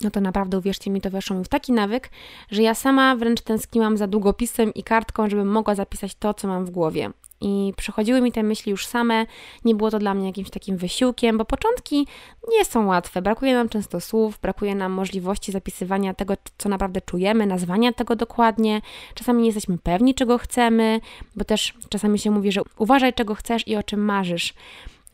no 0.00 0.10
to 0.10 0.20
naprawdę 0.20 0.58
uwierzcie 0.58 0.90
mi, 0.90 1.00
to 1.00 1.10
weszło 1.10 1.36
mi 1.36 1.44
w 1.44 1.48
taki 1.48 1.72
nawyk, 1.72 2.10
że 2.50 2.62
ja 2.62 2.74
sama 2.74 3.16
wręcz 3.16 3.40
tęskniłam 3.40 3.96
za 3.96 4.06
długopisem 4.06 4.74
i 4.74 4.82
kartką, 4.82 5.30
żebym 5.30 5.48
mogła 5.48 5.74
zapisać 5.74 6.14
to, 6.14 6.34
co 6.34 6.48
mam 6.48 6.66
w 6.66 6.70
głowie. 6.70 7.10
I 7.44 7.72
przychodziły 7.76 8.20
mi 8.20 8.32
te 8.32 8.42
myśli 8.42 8.70
już 8.70 8.86
same, 8.86 9.26
nie 9.64 9.74
było 9.74 9.90
to 9.90 9.98
dla 9.98 10.14
mnie 10.14 10.26
jakimś 10.26 10.50
takim 10.50 10.76
wysiłkiem, 10.76 11.38
bo 11.38 11.44
początki 11.44 12.06
nie 12.50 12.64
są 12.64 12.86
łatwe. 12.86 13.22
Brakuje 13.22 13.54
nam 13.54 13.68
często 13.68 14.00
słów, 14.00 14.38
brakuje 14.42 14.74
nam 14.74 14.92
możliwości 14.92 15.52
zapisywania 15.52 16.14
tego, 16.14 16.34
co 16.58 16.68
naprawdę 16.68 17.00
czujemy, 17.00 17.46
nazwania 17.46 17.92
tego 17.92 18.16
dokładnie. 18.16 18.80
Czasami 19.14 19.40
nie 19.40 19.46
jesteśmy 19.46 19.78
pewni, 19.78 20.14
czego 20.14 20.38
chcemy, 20.38 21.00
bo 21.36 21.44
też 21.44 21.74
czasami 21.88 22.18
się 22.18 22.30
mówi, 22.30 22.52
że 22.52 22.60
uważaj, 22.78 23.12
czego 23.12 23.34
chcesz 23.34 23.68
i 23.68 23.76
o 23.76 23.82
czym 23.82 24.04
marzysz 24.04 24.54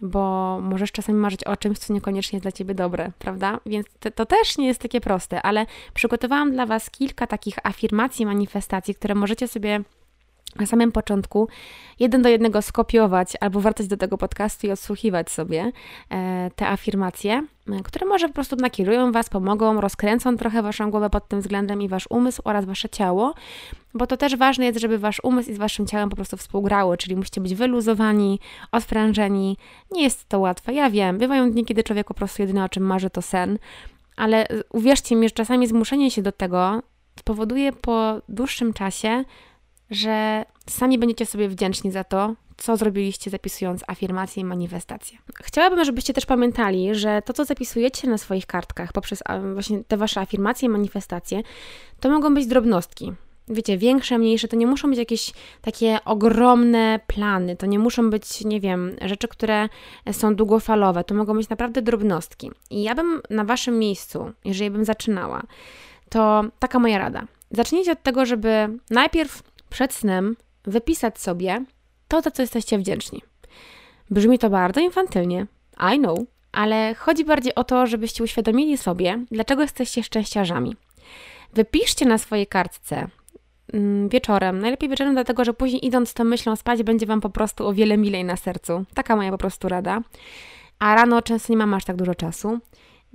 bo 0.03 0.59
możesz 0.63 0.93
czasami 0.93 1.19
marzyć 1.19 1.45
o 1.45 1.57
czymś, 1.57 1.79
co 1.79 1.93
niekoniecznie 1.93 2.37
jest 2.37 2.45
dla 2.45 2.53
ciebie 2.53 2.75
dobre, 2.75 3.13
prawda? 3.19 3.61
Więc 3.67 3.87
to, 4.01 4.11
to, 4.11 4.27
też 4.27 4.59
nie 4.59 4.67
jest 4.67 4.81
takie 4.81 5.01
proste, 5.01 5.43
ale 5.43 5.67
przygotowałam 5.95 6.53
dla 6.53 6.67
Was 6.67 6.91
kilka 6.91 7.27
takich 7.27 7.67
afirmacji, 7.67 8.27
manifestacji, 8.27 8.95
które 8.95 9.15
możecie 9.15 9.49
sobie 9.49 9.81
na 10.57 10.67
samym 10.67 10.93
początku 10.93 11.49
jeden 12.01 12.23
do 12.23 12.29
jednego 12.29 12.63
skopiować 12.63 13.33
albo 13.41 13.61
wracać 13.61 13.87
do 13.87 13.97
tego 13.97 14.19
podcastu 14.19 14.67
i 14.67 14.71
odsłuchiwać 14.71 15.31
sobie 15.31 15.73
e, 16.11 16.51
te 16.57 16.69
afirmacje, 16.69 17.47
e, 17.69 17.83
które 17.83 18.07
może 18.07 18.29
po 18.29 18.35
prostu 18.35 18.57
nakierują 18.57 19.13
Was, 19.13 19.29
pomogą, 19.29 19.81
rozkręcą 19.81 20.37
trochę 20.37 20.63
Waszą 20.63 20.91
głowę 20.91 21.11
pod 21.11 21.29
tym 21.29 21.41
względem 21.41 21.83
i 21.83 21.89
Wasz 21.89 22.07
umysł 22.11 22.43
oraz 22.45 22.65
Wasze 22.65 22.89
ciało, 22.89 23.35
bo 23.95 24.07
to 24.07 24.17
też 24.17 24.37
ważne 24.37 24.65
jest, 24.65 24.81
żeby 24.81 24.99
Wasz 24.99 25.21
umysł 25.23 25.51
i 25.51 25.55
z 25.55 25.59
Waszym 25.59 25.87
ciałem 25.87 26.09
po 26.09 26.17
prostu 26.17 26.37
współgrały, 26.37 26.97
czyli 26.97 27.17
musicie 27.17 27.41
być 27.41 27.55
wyluzowani, 27.55 28.41
odprężeni. 28.73 29.57
Nie 29.91 30.03
jest 30.03 30.29
to 30.29 30.39
łatwe, 30.39 30.73
ja 30.73 30.91
wiem, 30.91 31.19
bywają 31.19 31.51
dni, 31.51 31.65
kiedy 31.65 31.83
człowiek 31.85 32.07
po 32.07 32.15
prostu 32.15 32.43
jedyne 32.43 32.65
o 32.65 32.69
czym 32.69 32.83
marzy 32.83 33.11
to 33.11 33.23
sen, 33.23 33.59
ale 34.17 34.47
uwierzcie 34.73 35.17
mi, 35.17 35.29
że 35.29 35.35
czasami 35.35 35.67
zmuszenie 35.67 36.11
się 36.11 36.23
do 36.23 36.33
tego 36.33 36.83
spowoduje 37.19 37.73
po 37.73 38.21
dłuższym 38.29 38.73
czasie 38.73 39.25
że 39.91 40.45
sami 40.67 40.99
będziecie 40.99 41.27
sobie 41.27 41.49
wdzięczni 41.49 41.91
za 41.91 42.05
to, 42.05 42.35
co 42.57 42.77
zrobiliście 42.77 43.31
zapisując 43.31 43.85
afirmacje 43.87 44.41
i 44.41 44.45
manifestacje. 44.45 45.19
Chciałabym, 45.35 45.85
żebyście 45.85 46.15
też 46.15 46.27
pamiętali, 46.27 46.95
że 46.95 47.23
to, 47.25 47.33
co 47.33 47.45
zapisujecie 47.45 48.09
na 48.09 48.19
swoich 48.19 48.47
kartkach 48.47 48.93
poprzez 48.93 49.23
właśnie 49.55 49.85
te 49.85 49.97
wasze 49.97 50.21
afirmacje 50.21 50.67
i 50.67 50.69
manifestacje, 50.69 51.43
to 52.01 52.11
mogą 52.11 52.35
być 52.35 52.47
drobnostki. 52.47 53.13
Wiecie, 53.49 53.79
większe, 53.79 54.19
mniejsze, 54.19 54.49
to 54.49 54.57
nie 54.57 54.67
muszą 54.67 54.91
być 54.91 54.99
jakieś 54.99 55.33
takie 55.61 55.99
ogromne 56.05 57.01
plany, 57.07 57.57
to 57.57 57.67
nie 57.67 57.79
muszą 57.79 58.11
być, 58.11 58.45
nie 58.45 58.61
wiem, 58.61 58.97
rzeczy, 59.03 59.29
które 59.29 59.69
są 60.13 60.35
długofalowe, 60.35 61.05
to 61.05 61.15
mogą 61.15 61.35
być 61.35 61.49
naprawdę 61.49 61.83
drobnostki. 61.83 62.51
I 62.71 62.83
ja 62.83 62.95
bym 62.95 63.23
na 63.31 63.45
waszym 63.45 63.79
miejscu, 63.79 64.33
jeżeli 64.45 64.71
bym 64.71 64.85
zaczynała, 64.85 65.43
to 66.09 66.45
taka 66.59 66.79
moja 66.79 66.99
rada. 66.99 67.27
Zacznijcie 67.51 67.93
od 67.93 68.03
tego, 68.03 68.27
żeby 68.27 68.79
najpierw 68.91 69.43
przed 69.71 69.95
snem 69.95 70.37
wypisać 70.65 71.19
sobie 71.19 71.65
to, 72.09 72.21
za 72.21 72.31
co 72.31 72.43
jesteście 72.43 72.79
wdzięczni. 72.79 73.23
Brzmi 74.11 74.39
to 74.39 74.51
bardzo 74.51 74.81
infantylnie, 74.81 75.47
I 75.95 75.99
know, 75.99 76.19
ale 76.53 76.95
chodzi 76.95 77.25
bardziej 77.25 77.55
o 77.55 77.65
to, 77.65 77.87
żebyście 77.87 78.25
uświadomili 78.25 78.79
sobie, 78.79 79.25
dlaczego 79.31 79.63
jesteście 79.63 80.03
szczęściarzami. 80.03 80.77
Wypiszcie 81.55 82.07
na 82.07 82.19
swojej 82.19 82.47
kartce 82.47 83.09
mm, 83.73 84.09
wieczorem, 84.09 84.59
najlepiej 84.59 84.89
wieczorem, 84.89 85.15
dlatego 85.15 85.45
że 85.45 85.55
później 85.55 85.87
idąc 85.87 86.15
tą 86.15 86.25
myślą 86.25 86.57
spać, 86.57 86.83
będzie 86.83 87.07
Wam 87.07 87.21
po 87.21 87.31
prostu 87.31 87.67
o 87.67 87.73
wiele 87.73 87.99
milej 87.99 88.25
na 88.25 88.37
sercu. 88.37 88.85
Taka 88.95 89.17
moja 89.17 89.31
po 89.31 89.39
prostu 89.39 89.69
rada. 89.69 90.01
A 90.79 90.95
rano 90.95 91.23
często 91.23 91.53
nie 91.53 91.57
mam 91.57 91.75
aż 91.75 91.85
tak 91.85 91.97
dużo 91.97 92.15
czasu, 92.15 92.59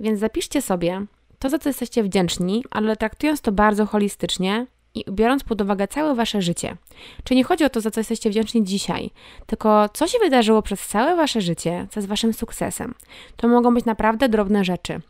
więc 0.00 0.20
zapiszcie 0.20 0.62
sobie 0.62 1.06
to, 1.38 1.48
za 1.48 1.58
co 1.58 1.68
jesteście 1.68 2.02
wdzięczni, 2.02 2.64
ale 2.70 2.96
traktując 2.96 3.40
to 3.40 3.52
bardzo 3.52 3.86
holistycznie, 3.86 4.66
i 4.96 5.04
biorąc 5.10 5.44
pod 5.44 5.60
uwagę 5.60 5.88
całe 5.88 6.14
wasze 6.14 6.42
życie. 6.42 6.76
Czyli 7.24 7.38
nie 7.38 7.44
chodzi 7.44 7.64
o 7.64 7.70
to, 7.70 7.80
za 7.80 7.90
co 7.90 8.00
jesteście 8.00 8.30
wdzięczni 8.30 8.64
dzisiaj, 8.64 9.10
tylko 9.46 9.88
co 9.88 10.06
się 10.06 10.18
wydarzyło 10.18 10.62
przez 10.62 10.86
całe 10.86 11.16
wasze 11.16 11.40
życie, 11.40 11.86
co 11.90 12.00
jest 12.00 12.08
waszym 12.08 12.32
sukcesem. 12.32 12.94
To 13.36 13.48
mogą 13.48 13.74
być 13.74 13.84
naprawdę 13.84 14.28
drobne 14.28 14.64
rzeczy. 14.64 15.00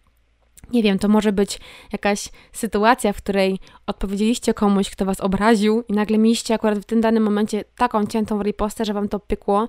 Nie 0.72 0.82
wiem, 0.82 0.98
to 0.98 1.08
może 1.08 1.32
być 1.32 1.60
jakaś 1.92 2.28
sytuacja, 2.52 3.12
w 3.12 3.16
której 3.16 3.58
odpowiedzieliście 3.86 4.54
komuś, 4.54 4.90
kto 4.90 5.04
was 5.04 5.20
obraził, 5.20 5.84
i 5.88 5.92
nagle 5.92 6.18
mieliście 6.18 6.54
akurat 6.54 6.78
w 6.78 6.84
tym 6.84 7.00
danym 7.00 7.22
momencie 7.22 7.64
taką 7.76 8.06
ciętą 8.06 8.42
ripostę, 8.42 8.84
że 8.84 8.94
wam 8.94 9.08
to 9.08 9.20
pykło, 9.20 9.68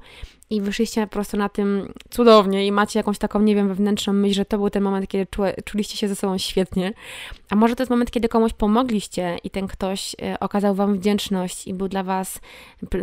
i 0.49 0.61
wyszliście 0.61 1.01
po 1.01 1.13
prostu 1.13 1.37
na 1.37 1.49
tym 1.49 1.93
cudownie 2.09 2.67
i 2.67 2.71
macie 2.71 2.99
jakąś 2.99 3.17
taką, 3.17 3.41
nie 3.41 3.55
wiem, 3.55 3.67
wewnętrzną 3.67 4.13
myśl, 4.13 4.35
że 4.35 4.45
to 4.45 4.57
był 4.57 4.69
ten 4.69 4.83
moment, 4.83 5.07
kiedy 5.07 5.25
czu, 5.25 5.41
czuliście 5.65 5.97
się 5.97 6.07
ze 6.07 6.15
sobą 6.15 6.37
świetnie. 6.37 6.93
A 7.49 7.55
może 7.55 7.75
to 7.75 7.83
jest 7.83 7.89
moment, 7.89 8.11
kiedy 8.11 8.29
komuś 8.29 8.53
pomogliście 8.53 9.37
i 9.43 9.49
ten 9.49 9.67
ktoś 9.67 10.15
e, 10.21 10.39
okazał 10.39 10.75
wam 10.75 10.95
wdzięczność 10.97 11.67
i 11.67 11.73
był 11.73 11.87
dla 11.87 12.03
was 12.03 12.39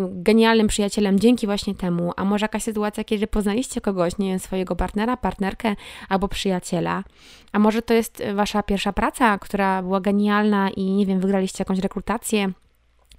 genialnym 0.08 0.66
przyjacielem 0.66 1.20
dzięki 1.20 1.46
właśnie 1.46 1.74
temu. 1.74 2.12
A 2.16 2.24
może 2.24 2.44
jakaś 2.44 2.62
sytuacja, 2.62 3.04
kiedy 3.04 3.26
poznaliście 3.26 3.80
kogoś, 3.80 4.18
nie 4.18 4.28
wiem, 4.28 4.38
swojego 4.38 4.76
partnera, 4.76 5.16
partnerkę 5.16 5.76
albo 6.08 6.28
przyjaciela. 6.28 7.04
A 7.52 7.58
może 7.58 7.82
to 7.82 7.94
jest 7.94 8.22
wasza 8.34 8.62
pierwsza 8.62 8.92
praca, 8.92 9.38
która 9.38 9.82
była 9.82 10.00
genialna 10.00 10.70
i 10.70 10.84
nie 10.84 11.06
wiem, 11.06 11.20
wygraliście 11.20 11.56
jakąś 11.60 11.78
rekrutację 11.78 12.52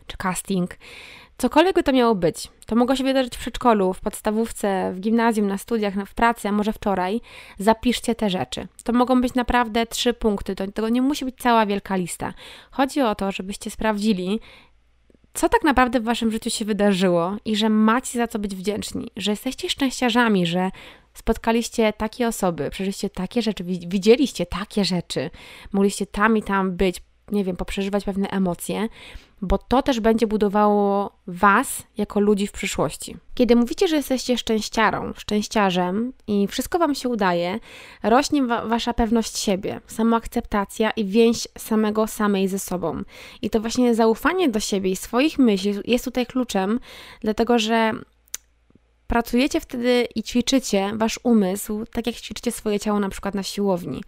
czy 0.08 0.18
casting 0.18 0.78
Cokolwiek 1.38 1.76
by 1.76 1.84
to 1.84 1.94
miało 1.94 2.16
być. 2.16 2.48
To 2.66 2.76
mogło 2.76 2.96
się 2.96 3.04
wydarzyć 3.04 3.36
w 3.36 3.40
przedszkolu, 3.40 3.94
w 3.94 4.00
podstawówce, 4.00 4.94
w 4.94 5.00
gimnazjum, 5.00 5.48
na 5.48 5.58
studiach, 5.58 5.94
w 6.06 6.14
pracy, 6.14 6.48
a 6.48 6.52
może 6.52 6.74
wczoraj. 6.74 7.22
Zapiszcie 7.60 8.16
te 8.16 8.30
rzeczy. 8.30 8.68
To 8.84 8.94
mogą 8.94 9.22
być 9.22 9.34
naprawdę 9.34 9.86
trzy 9.86 10.14
punkty. 10.14 10.56
To, 10.56 10.72
to 10.72 10.90
nie 10.90 11.02
musi 11.02 11.26
być 11.26 11.36
cała 11.38 11.66
wielka 11.66 11.96
lista. 11.96 12.34
Chodzi 12.72 13.02
o 13.02 13.16
to, 13.16 13.32
żebyście 13.32 13.72
sprawdzili, 13.72 14.40
co 15.34 15.50
tak 15.50 15.64
naprawdę 15.64 16.00
w 16.00 16.04
waszym 16.04 16.32
życiu 16.32 16.50
się 16.50 16.66
wydarzyło 16.66 17.36
i 17.46 17.56
że 17.56 17.70
macie 17.70 18.20
za 18.20 18.28
co 18.28 18.40
być 18.40 18.56
wdzięczni, 18.56 19.12
że 19.18 19.32
jesteście 19.32 19.70
szczęściarzami, 19.70 20.46
że 20.46 20.72
spotkaliście 21.14 21.94
takie 21.94 22.28
osoby, 22.28 22.70
przeżyliście 22.70 23.10
takie 23.10 23.42
rzeczy, 23.42 23.64
widzieliście 23.64 24.46
takie 24.46 24.86
rzeczy, 24.86 25.30
mogliście 25.74 26.06
tam 26.06 26.38
i 26.38 26.44
tam 26.44 26.72
być, 26.72 27.02
nie 27.32 27.44
wiem, 27.44 27.56
poprzeżywać 27.56 28.04
pewne 28.04 28.28
emocje, 28.28 28.88
bo 29.46 29.58
to 29.58 29.82
też 29.82 30.00
będzie 30.00 30.28
budowało 30.28 31.12
Was 31.28 31.84
jako 31.98 32.20
ludzi 32.20 32.48
w 32.48 32.52
przyszłości. 32.52 33.18
Kiedy 33.36 33.56
mówicie, 33.56 33.88
że 33.88 33.96
jesteście 33.96 34.38
szczęściarą, 34.38 35.14
szczęściarzem 35.18 36.14
i 36.28 36.48
wszystko 36.48 36.80
Wam 36.80 36.96
się 36.96 37.10
udaje, 37.10 37.60
rośnie 38.04 38.44
wa 38.44 38.66
Wasza 38.66 38.94
pewność 38.94 39.38
siebie, 39.38 39.82
samoakceptacja 39.88 40.92
i 40.92 41.06
więź 41.06 41.48
samego 41.58 42.08
samej 42.08 42.48
ze 42.48 42.60
sobą. 42.60 43.02
I 43.42 43.50
to 43.50 43.60
właśnie 43.60 43.96
zaufanie 43.96 44.50
do 44.50 44.60
siebie 44.60 44.92
i 44.92 44.96
swoich 44.96 45.40
myśli 45.40 45.74
jest 45.86 46.06
tutaj 46.06 46.26
kluczem, 46.26 46.80
dlatego 47.22 47.60
że 47.60 47.92
pracujecie 49.08 49.62
wtedy 49.62 50.08
i 50.16 50.24
ćwiczycie 50.24 50.92
Wasz 50.96 51.20
umysł, 51.24 51.86
tak 51.92 52.08
jak 52.08 52.16
ćwiczycie 52.16 52.52
swoje 52.52 52.80
ciało 52.80 53.00
na 53.00 53.10
przykład 53.10 53.36
na 53.36 53.44
siłowni. 53.44 54.04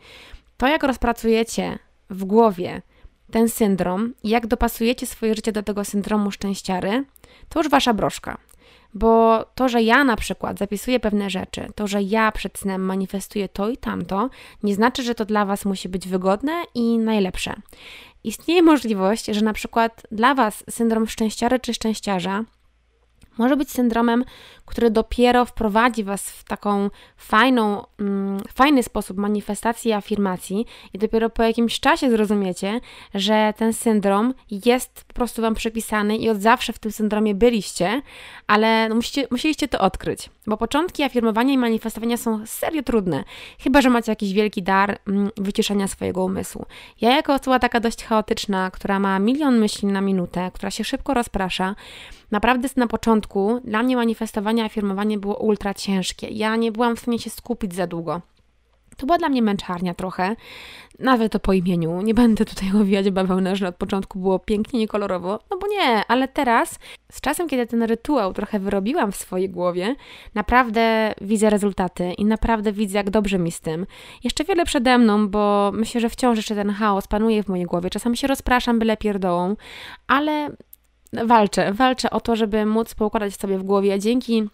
To, 0.58 0.68
jak 0.68 0.84
rozpracujecie 0.84 1.80
w 2.10 2.26
głowie 2.26 2.82
ten 3.32 3.50
syndrom 3.50 4.14
i 4.24 4.30
jak 4.30 4.48
dopasujecie 4.48 5.06
swoje 5.06 5.36
życie 5.36 5.52
do 5.52 5.64
tego 5.64 5.86
syndromu 5.86 6.32
szczęściary, 6.32 7.06
to 7.50 7.60
już 7.60 7.70
wasza 7.70 7.94
broszka. 7.94 8.38
Bo 8.94 9.46
to, 9.56 9.70
że 9.70 9.82
ja 9.82 10.04
na 10.04 10.16
przykład 10.16 10.60
zapisuję 10.60 11.00
pewne 11.00 11.30
rzeczy, 11.30 11.68
to, 11.76 11.88
że 11.88 12.02
ja 12.02 12.32
przed 12.32 12.58
snem 12.58 12.82
manifestuję 12.82 13.50
to 13.50 13.70
i 13.70 13.78
tamto, 13.78 14.30
nie 14.64 14.76
znaczy, 14.76 15.04
że 15.04 15.16
to 15.16 15.26
dla 15.26 15.46
Was 15.46 15.66
musi 15.66 15.90
być 15.90 16.08
wygodne 16.08 16.64
i 16.76 16.98
najlepsze. 16.98 17.54
Istnieje 18.24 18.62
możliwość, 18.62 19.26
że 19.26 19.42
na 19.42 19.54
przykład 19.54 20.08
dla 20.12 20.36
Was 20.36 20.64
syndrom 20.70 21.08
szczęściary 21.08 21.60
czy 21.60 21.74
szczęściarza 21.74 22.44
może 23.38 23.58
być 23.58 23.72
syndromem, 23.72 24.24
który 24.68 24.92
dopiero 24.92 25.46
wprowadzi 25.46 26.04
Was 26.04 26.30
w 26.32 26.44
taką 26.44 26.90
fajną, 27.18 27.86
mm, 28.00 28.40
fajny 28.54 28.84
sposób 28.84 29.18
manifestacji 29.18 29.92
i 29.92 29.94
afirmacji 29.94 30.66
i 30.94 30.98
dopiero 30.98 31.30
po 31.30 31.44
jakimś 31.44 31.80
czasie 31.80 32.10
zrozumiecie, 32.10 32.82
że 33.16 33.54
ten 33.58 33.74
syndrom 33.74 34.34
jest 34.66 35.06
po 35.08 35.14
prostu 35.14 35.42
Wam 35.42 35.56
przypisany 35.56 36.18
i 36.18 36.30
od 36.30 36.42
zawsze 36.42 36.74
w 36.74 36.80
tym 36.80 36.92
syndromie 36.92 37.36
byliście, 37.36 38.02
ale 38.48 38.90
no 38.90 38.96
musicie, 38.96 39.28
musieliście 39.32 39.68
to 39.68 39.80
odkryć, 39.80 40.30
bo 40.48 40.58
początki 40.58 41.04
afirmowania 41.04 41.54
i 41.54 41.58
manifestowania 41.58 42.18
są 42.18 42.46
serio 42.46 42.84
trudne, 42.84 43.24
chyba, 43.60 43.82
że 43.82 43.90
macie 43.90 44.12
jakiś 44.12 44.34
wielki 44.34 44.64
dar 44.64 45.00
mm, 45.08 45.30
wyciszenia 45.38 45.88
swojego 45.88 46.24
umysłu. 46.24 46.66
Ja 47.02 47.16
jako 47.16 47.34
osoba 47.34 47.60
taka 47.60 47.80
dość 47.80 48.04
chaotyczna, 48.04 48.72
która 48.72 49.00
ma 49.00 49.20
milion 49.20 49.60
myśli 49.60 49.88
na 49.88 50.02
minutę, 50.02 50.52
która 50.54 50.72
się 50.72 50.84
szybko 50.84 51.14
rozprasza, 51.14 51.76
Naprawdę 52.32 52.70
na 52.76 52.88
początku 52.88 53.27
dla 53.64 53.84
mnie 53.84 53.96
manifestowanie, 53.96 54.64
afirmowanie 54.64 55.18
było 55.18 55.38
ultra 55.38 55.74
ciężkie. 55.74 56.28
Ja 56.28 56.56
nie 56.56 56.72
byłam 56.72 56.96
w 56.96 57.00
stanie 57.00 57.20
się 57.20 57.30
skupić 57.30 57.76
za 57.76 57.88
długo. 57.88 58.22
To 58.98 59.06
była 59.06 59.18
dla 59.18 59.30
mnie 59.30 59.42
męczarnia 59.42 59.94
trochę, 59.94 60.36
nawet 61.00 61.32
to 61.32 61.40
po 61.40 61.54
imieniu. 61.54 62.02
Nie 62.02 62.14
będę 62.14 62.46
tutaj 62.46 62.70
owijać 62.82 63.10
bawełnę, 63.10 63.56
że 63.56 63.68
od 63.68 63.76
początku 63.76 64.20
było 64.20 64.40
pięknie, 64.40 64.80
niekolorowo, 64.80 65.40
no 65.52 65.58
bo 65.58 65.68
nie, 65.68 66.04
ale 66.08 66.28
teraz, 66.28 66.80
z 67.12 67.22
czasem, 67.22 67.48
kiedy 67.48 67.68
ten 67.68 67.84
rytuał 67.84 68.34
trochę 68.34 68.60
wyrobiłam 68.60 69.12
w 69.12 69.16
swojej 69.16 69.50
głowie, 69.50 69.96
naprawdę 70.36 71.14
widzę 71.22 71.50
rezultaty 71.50 72.14
i 72.14 72.26
naprawdę 72.26 72.72
widzę, 72.72 72.98
jak 72.98 73.10
dobrze 73.10 73.40
mi 73.40 73.52
z 73.52 73.60
tym. 73.60 73.86
Jeszcze 74.24 74.44
wiele 74.44 74.66
przede 74.66 74.98
mną, 74.98 75.30
bo 75.30 75.72
myślę, 75.74 76.02
że 76.02 76.10
wciąż 76.10 76.38
jeszcze 76.38 76.56
ten 76.56 76.70
chaos 76.70 77.08
panuje 77.08 77.44
w 77.44 77.48
mojej 77.48 77.66
głowie. 77.66 77.90
Czasami 77.90 78.18
się 78.18 78.28
rozpraszam 78.28 78.80
byle 78.80 78.98
pierdołą, 78.98 79.56
ale 80.08 80.50
walczę, 81.14 81.74
walczę 81.74 82.10
o 82.10 82.22
to, 82.22 82.36
żeby 82.36 82.66
móc 82.66 82.96
poukładać 82.96 83.36
sobie 83.36 83.58
w 83.58 83.64
głowie 83.64 84.00
dzięki 84.00 84.50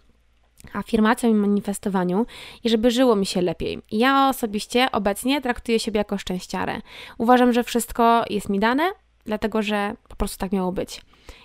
afirmacjom 0.72 1.32
i 1.32 1.34
manifestowaniu 1.34 2.26
i 2.64 2.68
żeby 2.70 2.90
żyło 2.90 3.16
mi 3.16 3.26
się 3.26 3.42
lepiej. 3.42 3.78
Ja 3.92 4.28
osobiście 4.28 4.92
obecnie 4.92 5.40
traktuję 5.40 5.80
siebie 5.80 5.98
jako 5.98 6.18
szczęściarę. 6.18 6.80
Uważam, 7.18 7.52
że 7.52 7.64
wszystko 7.64 8.24
jest 8.30 8.48
mi 8.48 8.58
dane, 8.58 8.92
dlatego 9.24 9.62
że 9.62 9.94
po 10.08 10.16
prostu 10.16 10.38
tak 10.38 10.52
miało 10.52 10.72
być. 10.72 11.00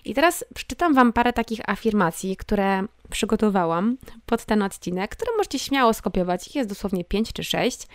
I 0.06 0.14
teraz 0.14 0.46
przeczytam 0.54 0.94
Wam 0.94 1.14
parę 1.14 1.34
takich 1.34 1.70
afirmacji, 1.70 2.38
które 2.38 2.84
przygotowałam 3.10 3.98
pod 4.26 4.46
ten 4.46 4.62
odcinek, 4.62 5.12
które 5.12 5.32
możecie 5.38 5.60
śmiało 5.60 5.94
skopiować. 5.94 6.56
Jest 6.56 6.70
dosłownie 6.70 7.04
5 7.04 7.34
czy 7.34 7.44
6, 7.44 7.88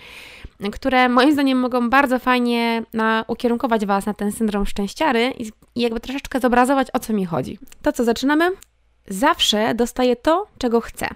które 0.73 1.09
moim 1.09 1.33
zdaniem 1.33 1.61
mogą 1.61 1.91
bardzo 1.91 2.19
fajnie 2.19 2.83
na, 2.93 3.25
ukierunkować 3.29 3.87
Was 3.87 4.07
na 4.07 4.15
ten 4.15 4.33
syndrom 4.33 4.67
szczęściary 4.67 5.33
i, 5.39 5.51
i 5.75 5.81
jakby 5.81 6.01
troszeczkę 6.01 6.41
zobrazować, 6.41 6.89
o 6.93 6.99
co 6.99 7.13
mi 7.13 7.25
chodzi. 7.25 7.59
To 7.83 7.93
co, 7.93 8.05
zaczynamy? 8.05 8.51
Zawsze 9.09 9.75
dostaję 9.75 10.17
to, 10.17 10.47
czego 10.59 10.81
chcę. 10.81 11.09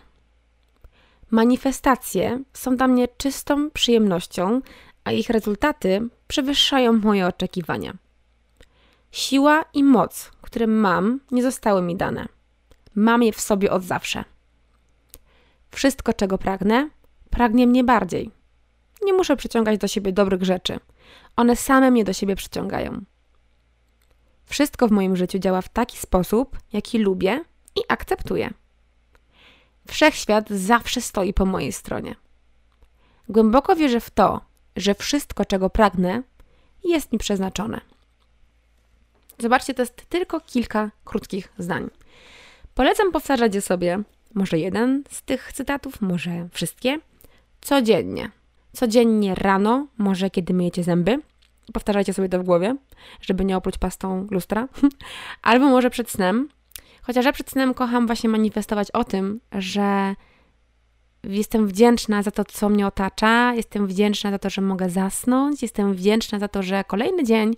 Manifestacje 1.31 2.42
są 2.53 2.77
dla 2.77 2.88
mnie 2.88 3.09
czystą 3.09 3.71
przyjemnością, 3.71 4.61
a 5.05 5.12
ich 5.12 5.31
rezultaty 5.31 6.09
przewyższają 6.29 6.92
moje 6.92 7.27
oczekiwania. 7.27 7.92
Siła 9.12 9.64
i 9.75 9.85
moc, 9.85 10.31
które 10.42 10.66
mam, 10.66 11.21
nie 11.31 11.42
zostały 11.42 11.83
mi 11.83 11.97
dane. 11.97 12.29
Mam 12.94 13.23
je 13.23 13.33
w 13.33 13.40
sobie 13.40 13.71
od 13.71 13.83
zawsze. 13.83 14.25
Wszystko, 15.71 16.12
czego 16.12 16.38
pragnę, 16.38 16.90
pragnie 17.31 17.66
mnie 17.66 17.85
bardziej. 17.85 18.31
Nie 19.03 19.12
muszę 19.12 19.37
przyciągać 19.37 19.79
do 19.79 19.88
siebie 19.88 20.12
dobrych 20.12 20.42
rzeczy. 20.42 20.81
One 21.37 21.57
same 21.57 21.90
mnie 21.90 22.05
do 22.05 22.12
siebie 22.12 22.37
przyciągają. 22.37 23.05
Wszystko 24.49 24.89
w 24.89 24.91
moim 24.91 25.17
życiu 25.17 25.39
działa 25.39 25.63
w 25.63 25.69
taki 25.69 25.99
sposób, 25.99 26.59
jaki 26.73 26.99
lubię 26.99 27.45
i 27.77 27.81
akceptuję. 27.89 28.51
Wszechświat 29.89 30.51
zawsze 30.51 31.01
stoi 31.01 31.35
po 31.35 31.47
mojej 31.47 31.73
stronie. 31.73 32.15
Głęboko 33.29 33.77
wierzę 33.77 34.01
w 34.01 34.11
to, 34.11 34.41
że 34.77 34.95
wszystko, 34.95 35.45
czego 35.45 35.71
pragnę, 35.71 36.23
jest 36.85 37.13
mi 37.13 37.19
przeznaczone. 37.19 37.81
Zobaczcie, 39.39 39.75
to 39.75 39.83
jest 39.83 40.09
tylko 40.09 40.41
kilka 40.41 40.91
krótkich 41.05 41.53
zdań. 41.59 41.91
Polecam 42.75 43.13
powtarzać 43.13 43.55
je 43.55 43.61
sobie, 43.61 44.03
może 44.35 44.59
jeden 44.59 45.05
z 45.11 45.23
tych 45.23 45.53
cytatów, 45.53 46.01
może 46.01 46.49
wszystkie, 46.53 46.99
codziennie. 47.61 48.31
Codziennie 48.73 49.35
rano, 49.35 49.87
może 49.99 50.31
kiedy 50.31 50.55
myjecie 50.55 50.85
zęby, 50.85 51.21
powtarzajcie 51.73 52.15
sobie 52.15 52.29
to 52.29 52.39
w 52.39 52.43
głowie, 52.43 52.77
żeby 53.21 53.45
nie 53.45 53.57
opluć 53.57 53.79
pastą 53.79 54.27
lustra, 54.31 54.69
albo 55.43 55.67
może 55.67 55.91
przed 55.91 56.11
snem. 56.11 56.49
Chociaż 57.03 57.25
ja 57.25 57.33
przed 57.33 57.51
snem 57.51 57.75
kocham 57.75 58.07
właśnie 58.07 58.31
manifestować 58.31 58.91
o 58.91 59.05
tym, 59.05 59.41
że 59.53 60.15
jestem 61.25 61.69
wdzięczna 61.69 62.23
za 62.23 62.31
to, 62.31 62.45
co 62.45 62.69
mnie 62.69 62.87
otacza, 62.87 63.55
jestem 63.55 63.87
wdzięczna 63.87 64.31
za 64.31 64.39
to, 64.39 64.51
że 64.51 64.63
mogę 64.63 64.91
zasnąć, 64.91 65.63
jestem 65.63 65.95
wdzięczna 65.95 66.39
za 66.39 66.49
to, 66.49 66.63
że 66.63 66.85
kolejny 66.85 67.25
dzień 67.25 67.57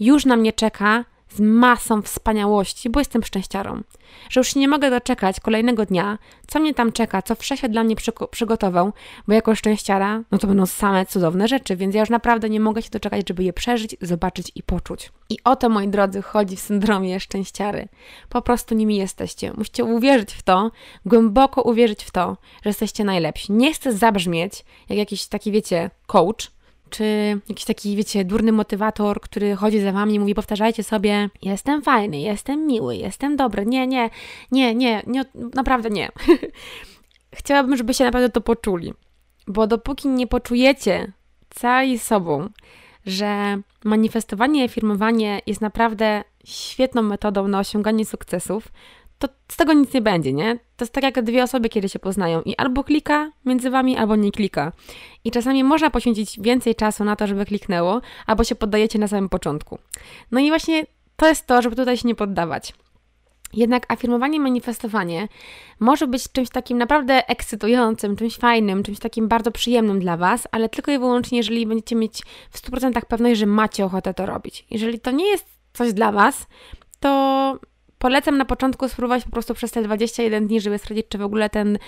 już 0.00 0.24
na 0.24 0.36
mnie 0.36 0.52
czeka 0.52 1.04
z 1.30 1.40
masą 1.40 2.02
wspaniałości, 2.02 2.90
bo 2.90 3.00
jestem 3.00 3.22
szczęściarą. 3.22 3.82
Że 4.30 4.40
już 4.40 4.54
nie 4.54 4.68
mogę 4.68 4.90
doczekać 4.90 5.40
kolejnego 5.40 5.86
dnia, 5.86 6.18
co 6.46 6.60
mnie 6.60 6.74
tam 6.74 6.92
czeka, 6.92 7.22
co 7.22 7.34
wszechświat 7.34 7.72
dla 7.72 7.84
mnie 7.84 7.96
przygotował, 8.30 8.92
bo 9.28 9.34
jako 9.34 9.54
szczęściara, 9.54 10.22
no 10.30 10.38
to 10.38 10.46
będą 10.46 10.66
same 10.66 11.06
cudowne 11.06 11.48
rzeczy, 11.48 11.76
więc 11.76 11.94
ja 11.94 12.00
już 12.00 12.10
naprawdę 12.10 12.50
nie 12.50 12.60
mogę 12.60 12.82
się 12.82 12.90
doczekać, 12.90 13.28
żeby 13.28 13.44
je 13.44 13.52
przeżyć, 13.52 13.96
zobaczyć 14.00 14.52
i 14.54 14.62
poczuć. 14.62 15.12
I 15.28 15.38
o 15.44 15.56
to, 15.56 15.68
moi 15.68 15.88
drodzy, 15.88 16.22
chodzi 16.22 16.56
w 16.56 16.60
syndromie 16.60 17.20
szczęściary. 17.20 17.88
Po 18.28 18.42
prostu 18.42 18.74
nimi 18.74 18.96
jesteście. 18.96 19.52
Musicie 19.52 19.84
uwierzyć 19.84 20.32
w 20.32 20.42
to, 20.42 20.70
głęboko 21.06 21.62
uwierzyć 21.62 22.04
w 22.04 22.10
to, 22.10 22.36
że 22.62 22.70
jesteście 22.70 23.04
najlepsi. 23.04 23.52
Nie 23.52 23.74
chcę 23.74 23.92
zabrzmieć 23.92 24.64
jak 24.88 24.98
jakiś 24.98 25.26
taki, 25.26 25.52
wiecie, 25.52 25.90
coach, 26.06 26.50
czy 26.90 27.04
jakiś 27.48 27.64
taki, 27.64 27.96
wiecie, 27.96 28.24
durny 28.24 28.52
motywator, 28.52 29.20
który 29.20 29.56
chodzi 29.56 29.80
za 29.80 29.92
wami 29.92 30.14
i 30.14 30.20
mówi, 30.20 30.34
powtarzajcie 30.34 30.84
sobie, 30.84 31.30
jestem 31.42 31.82
fajny, 31.82 32.20
jestem 32.20 32.66
miły, 32.66 32.96
jestem 32.96 33.36
dobry. 33.36 33.66
Nie, 33.66 33.86
nie, 33.86 34.10
nie, 34.52 34.74
nie, 34.74 35.02
nie 35.06 35.24
naprawdę 35.54 35.90
nie. 35.90 36.08
Chciałabym, 37.32 37.76
żebyście 37.76 38.04
naprawdę 38.04 38.28
to 38.28 38.40
poczuli, 38.40 38.92
bo 39.46 39.66
dopóki 39.66 40.08
nie 40.08 40.26
poczujecie 40.26 41.12
cali 41.50 41.98
sobą, 41.98 42.48
że 43.06 43.60
manifestowanie 43.84 44.62
i 44.62 44.64
afirmowanie 44.64 45.40
jest 45.46 45.60
naprawdę 45.60 46.24
świetną 46.44 47.02
metodą 47.02 47.48
na 47.48 47.58
osiąganie 47.58 48.06
sukcesów, 48.06 48.68
to 49.20 49.28
z 49.48 49.56
tego 49.56 49.72
nic 49.72 49.94
nie 49.94 50.00
będzie, 50.00 50.32
nie? 50.32 50.58
To 50.76 50.84
jest 50.84 50.92
tak 50.92 51.04
jak 51.04 51.22
dwie 51.22 51.42
osoby, 51.42 51.68
kiedy 51.68 51.88
się 51.88 51.98
poznają 51.98 52.42
i 52.42 52.56
albo 52.56 52.84
klika 52.84 53.32
między 53.44 53.70
wami, 53.70 53.96
albo 53.96 54.16
nie 54.16 54.32
klika. 54.32 54.72
I 55.24 55.30
czasami 55.30 55.64
można 55.64 55.90
poświęcić 55.90 56.40
więcej 56.40 56.74
czasu 56.74 57.04
na 57.04 57.16
to, 57.16 57.26
żeby 57.26 57.44
kliknęło, 57.44 58.00
albo 58.26 58.44
się 58.44 58.54
poddajecie 58.54 58.98
na 58.98 59.08
samym 59.08 59.28
początku. 59.28 59.78
No 60.30 60.40
i 60.40 60.48
właśnie 60.48 60.86
to 61.16 61.28
jest 61.28 61.46
to, 61.46 61.62
żeby 61.62 61.76
tutaj 61.76 61.96
się 61.96 62.08
nie 62.08 62.14
poddawać. 62.14 62.74
Jednak 63.52 63.92
afirmowanie, 63.92 64.40
manifestowanie 64.40 65.28
może 65.80 66.06
być 66.06 66.32
czymś 66.32 66.48
takim 66.48 66.78
naprawdę 66.78 67.28
ekscytującym, 67.28 68.16
czymś 68.16 68.36
fajnym, 68.36 68.82
czymś 68.82 68.98
takim 68.98 69.28
bardzo 69.28 69.50
przyjemnym 69.50 70.00
dla 70.00 70.16
Was, 70.16 70.48
ale 70.52 70.68
tylko 70.68 70.92
i 70.92 70.98
wyłącznie, 70.98 71.38
jeżeli 71.38 71.66
będziecie 71.66 71.96
mieć 71.96 72.22
w 72.50 72.62
100% 72.62 73.00
pewność, 73.08 73.40
że 73.40 73.46
macie 73.46 73.84
ochotę 73.84 74.14
to 74.14 74.26
robić. 74.26 74.66
Jeżeli 74.70 75.00
to 75.00 75.10
nie 75.10 75.28
jest 75.28 75.46
coś 75.72 75.92
dla 75.92 76.12
Was, 76.12 76.46
to 77.00 77.58
polecam 78.00 78.38
na 78.38 78.44
początku 78.44 78.88
spróbować 78.88 79.24
po 79.24 79.30
prostu 79.30 79.54
przez 79.54 79.70
te 79.70 79.82
21 79.82 80.46
dni, 80.46 80.60
żeby 80.60 80.78
sprawdzić, 80.78 81.06
czy 81.08 81.18
w 81.18 81.22
ogóle 81.22 81.50
ten 81.50 81.78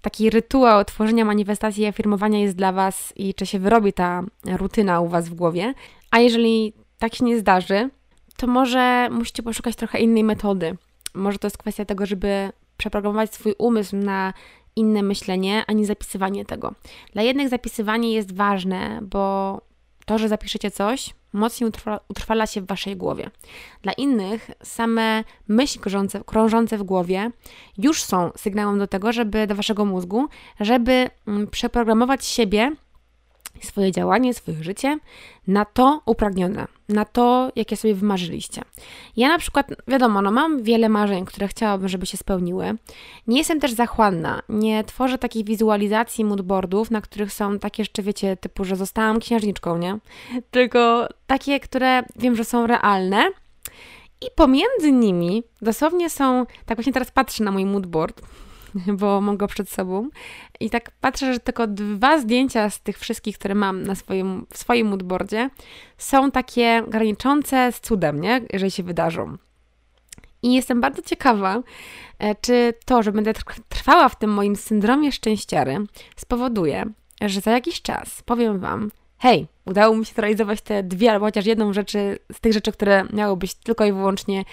taki 0.00 0.30
rytuał 0.30 0.84
tworzenia 0.84 1.24
manifestacji 1.24 1.82
i 1.84 1.86
afirmowania 1.86 2.38
jest 2.38 2.56
dla 2.56 2.72
Was 2.72 3.12
i 3.16 3.34
czy 3.34 3.46
się 3.46 3.58
wyrobi 3.58 3.92
ta 3.92 4.22
rutyna 4.44 5.00
u 5.00 5.08
Was 5.08 5.28
w 5.28 5.34
głowie. 5.34 5.74
A 6.10 6.18
jeżeli 6.18 6.72
tak 6.98 7.14
się 7.14 7.24
nie 7.24 7.38
zdarzy, 7.38 7.90
to 8.36 8.46
może 8.46 9.08
musicie 9.10 9.42
poszukać 9.42 9.76
trochę 9.76 9.98
innej 9.98 10.24
metody. 10.24 10.76
Może 11.14 11.38
to 11.38 11.46
jest 11.46 11.58
kwestia 11.58 11.84
tego, 11.84 12.06
żeby 12.06 12.52
przeprogramować 12.76 13.34
swój 13.34 13.54
umysł 13.58 13.96
na 13.96 14.32
inne 14.76 15.02
myślenie, 15.02 15.64
a 15.66 15.72
nie 15.72 15.86
zapisywanie 15.86 16.44
tego. 16.44 16.74
Dla 17.12 17.22
jednych 17.22 17.48
zapisywanie 17.48 18.12
jest 18.12 18.34
ważne, 18.34 19.00
bo 19.02 19.60
to, 20.06 20.18
że 20.18 20.28
zapiszecie 20.28 20.70
coś, 20.70 21.14
mocniej 21.32 21.68
utrwala, 21.68 22.00
utrwala 22.08 22.46
się 22.46 22.60
w 22.60 22.66
waszej 22.66 22.96
głowie. 22.96 23.30
Dla 23.82 23.92
innych 23.92 24.50
same 24.62 25.24
myśli 25.48 25.80
krążące, 25.80 26.20
krążące 26.24 26.78
w 26.78 26.82
głowie 26.82 27.30
już 27.78 28.02
są 28.02 28.30
sygnałem 28.36 28.78
do 28.78 28.86
tego, 28.86 29.12
żeby 29.12 29.46
do 29.46 29.54
waszego 29.54 29.84
mózgu, 29.84 30.28
żeby 30.60 31.10
mm, 31.26 31.46
przeprogramować 31.46 32.26
siebie 32.26 32.72
swoje 33.66 33.92
działanie, 33.92 34.34
swoje 34.34 34.62
życie 34.62 34.98
na 35.46 35.64
to 35.64 36.00
upragnione, 36.06 36.66
na 36.88 37.04
to, 37.04 37.52
jakie 37.56 37.76
sobie 37.76 37.94
wymarzyliście. 37.94 38.62
Ja 39.16 39.28
na 39.28 39.38
przykład, 39.38 39.66
wiadomo, 39.88 40.22
no 40.22 40.30
mam 40.30 40.62
wiele 40.62 40.88
marzeń, 40.88 41.24
które 41.24 41.48
chciałabym, 41.48 41.88
żeby 41.88 42.06
się 42.06 42.16
spełniły. 42.16 42.74
Nie 43.26 43.38
jestem 43.38 43.60
też 43.60 43.72
zachłanna, 43.72 44.42
nie 44.48 44.84
tworzę 44.84 45.18
takich 45.18 45.44
wizualizacji 45.44 46.24
moodboardów, 46.24 46.90
na 46.90 47.00
których 47.00 47.32
są 47.32 47.58
takie 47.58 47.82
jeszcze, 47.82 48.02
wiecie, 48.02 48.36
typu, 48.36 48.64
że 48.64 48.76
zostałam 48.76 49.20
księżniczką, 49.20 49.78
nie? 49.78 49.98
Tylko 50.50 51.08
takie, 51.26 51.60
które 51.60 52.02
wiem, 52.16 52.36
że 52.36 52.44
są 52.44 52.66
realne 52.66 53.30
I 54.20 54.26
pomiędzy 54.36 54.92
nimi 54.92 55.42
dosłownie 55.62 56.10
są, 56.10 56.46
tak 56.66 56.78
właśnie 56.78 56.92
teraz 56.92 57.10
patrzę 57.10 57.44
na 57.44 57.50
mój 57.50 57.64
moodboard, 57.64 58.22
bo 59.00 59.20
mam 59.20 59.36
go 59.36 59.46
przed 59.46 59.68
sobą. 59.70 60.08
I 60.60 60.70
tak 60.70 60.90
patrzę, 61.00 61.32
że 61.32 61.40
tylko 61.40 61.66
dwa 61.66 62.18
zdjęcia 62.18 62.70
z 62.70 62.80
tych 62.80 62.98
wszystkich, 62.98 63.38
które 63.38 63.54
mam 63.54 63.82
na 63.82 63.94
swoim, 63.94 64.46
w 64.52 64.58
swoim 64.58 64.86
moodboardzie, 64.86 65.50
są 65.98 66.30
takie 66.30 66.82
graniczące 66.88 67.72
z 67.72 67.80
cudem, 67.80 68.20
nie? 68.20 68.40
jeżeli 68.52 68.70
się 68.70 68.82
wydarzą. 68.82 69.36
I 70.42 70.54
jestem 70.54 70.80
bardzo 70.80 71.02
ciekawa, 71.02 71.62
e, 72.18 72.34
czy 72.34 72.74
to, 72.84 73.02
że 73.02 73.12
będę 73.12 73.32
trwała 73.68 74.08
w 74.08 74.18
tym 74.18 74.30
moim 74.30 74.56
syndromie 74.56 75.12
szczęściary, 75.12 75.78
spowoduje, 76.16 76.84
że 77.20 77.40
za 77.40 77.50
jakiś 77.50 77.82
czas 77.82 78.22
powiem 78.22 78.58
Wam, 78.58 78.90
hej, 79.18 79.46
udało 79.64 79.96
mi 79.96 80.06
się 80.06 80.14
zrealizować 80.14 80.60
te 80.60 80.82
dwie 80.82 81.12
albo 81.12 81.26
chociaż 81.26 81.46
jedną 81.46 81.72
rzeczy 81.72 82.18
z 82.32 82.40
tych 82.40 82.52
rzeczy, 82.52 82.72
które 82.72 83.04
miały 83.12 83.36
być 83.36 83.54
tylko 83.54 83.84
i 83.84 83.92
wyłącznie 83.92 84.44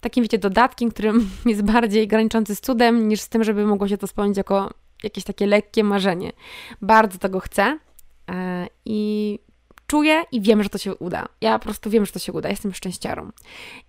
takim, 0.00 0.22
wiecie, 0.22 0.38
dodatkiem, 0.38 0.90
którym 0.90 1.30
jest 1.46 1.62
bardziej 1.62 2.08
graniczący 2.08 2.54
z 2.54 2.60
cudem, 2.60 3.08
niż 3.08 3.20
z 3.20 3.28
tym, 3.28 3.44
żeby 3.44 3.66
mogło 3.66 3.88
się 3.88 3.98
to 3.98 4.06
spełnić 4.06 4.36
jako 4.36 4.70
jakieś 5.02 5.24
takie 5.24 5.46
lekkie 5.46 5.84
marzenie. 5.84 6.32
Bardzo 6.82 7.18
tego 7.18 7.40
chcę 7.40 7.78
e, 8.30 8.66
i 8.84 9.38
czuję 9.86 10.24
i 10.32 10.40
wiem, 10.40 10.62
że 10.62 10.68
to 10.68 10.78
się 10.78 10.94
uda. 10.94 11.28
Ja 11.40 11.58
po 11.58 11.64
prostu 11.64 11.90
wiem, 11.90 12.06
że 12.06 12.12
to 12.12 12.18
się 12.18 12.32
uda. 12.32 12.48
Jestem 12.48 12.74
szczęściarą. 12.74 13.30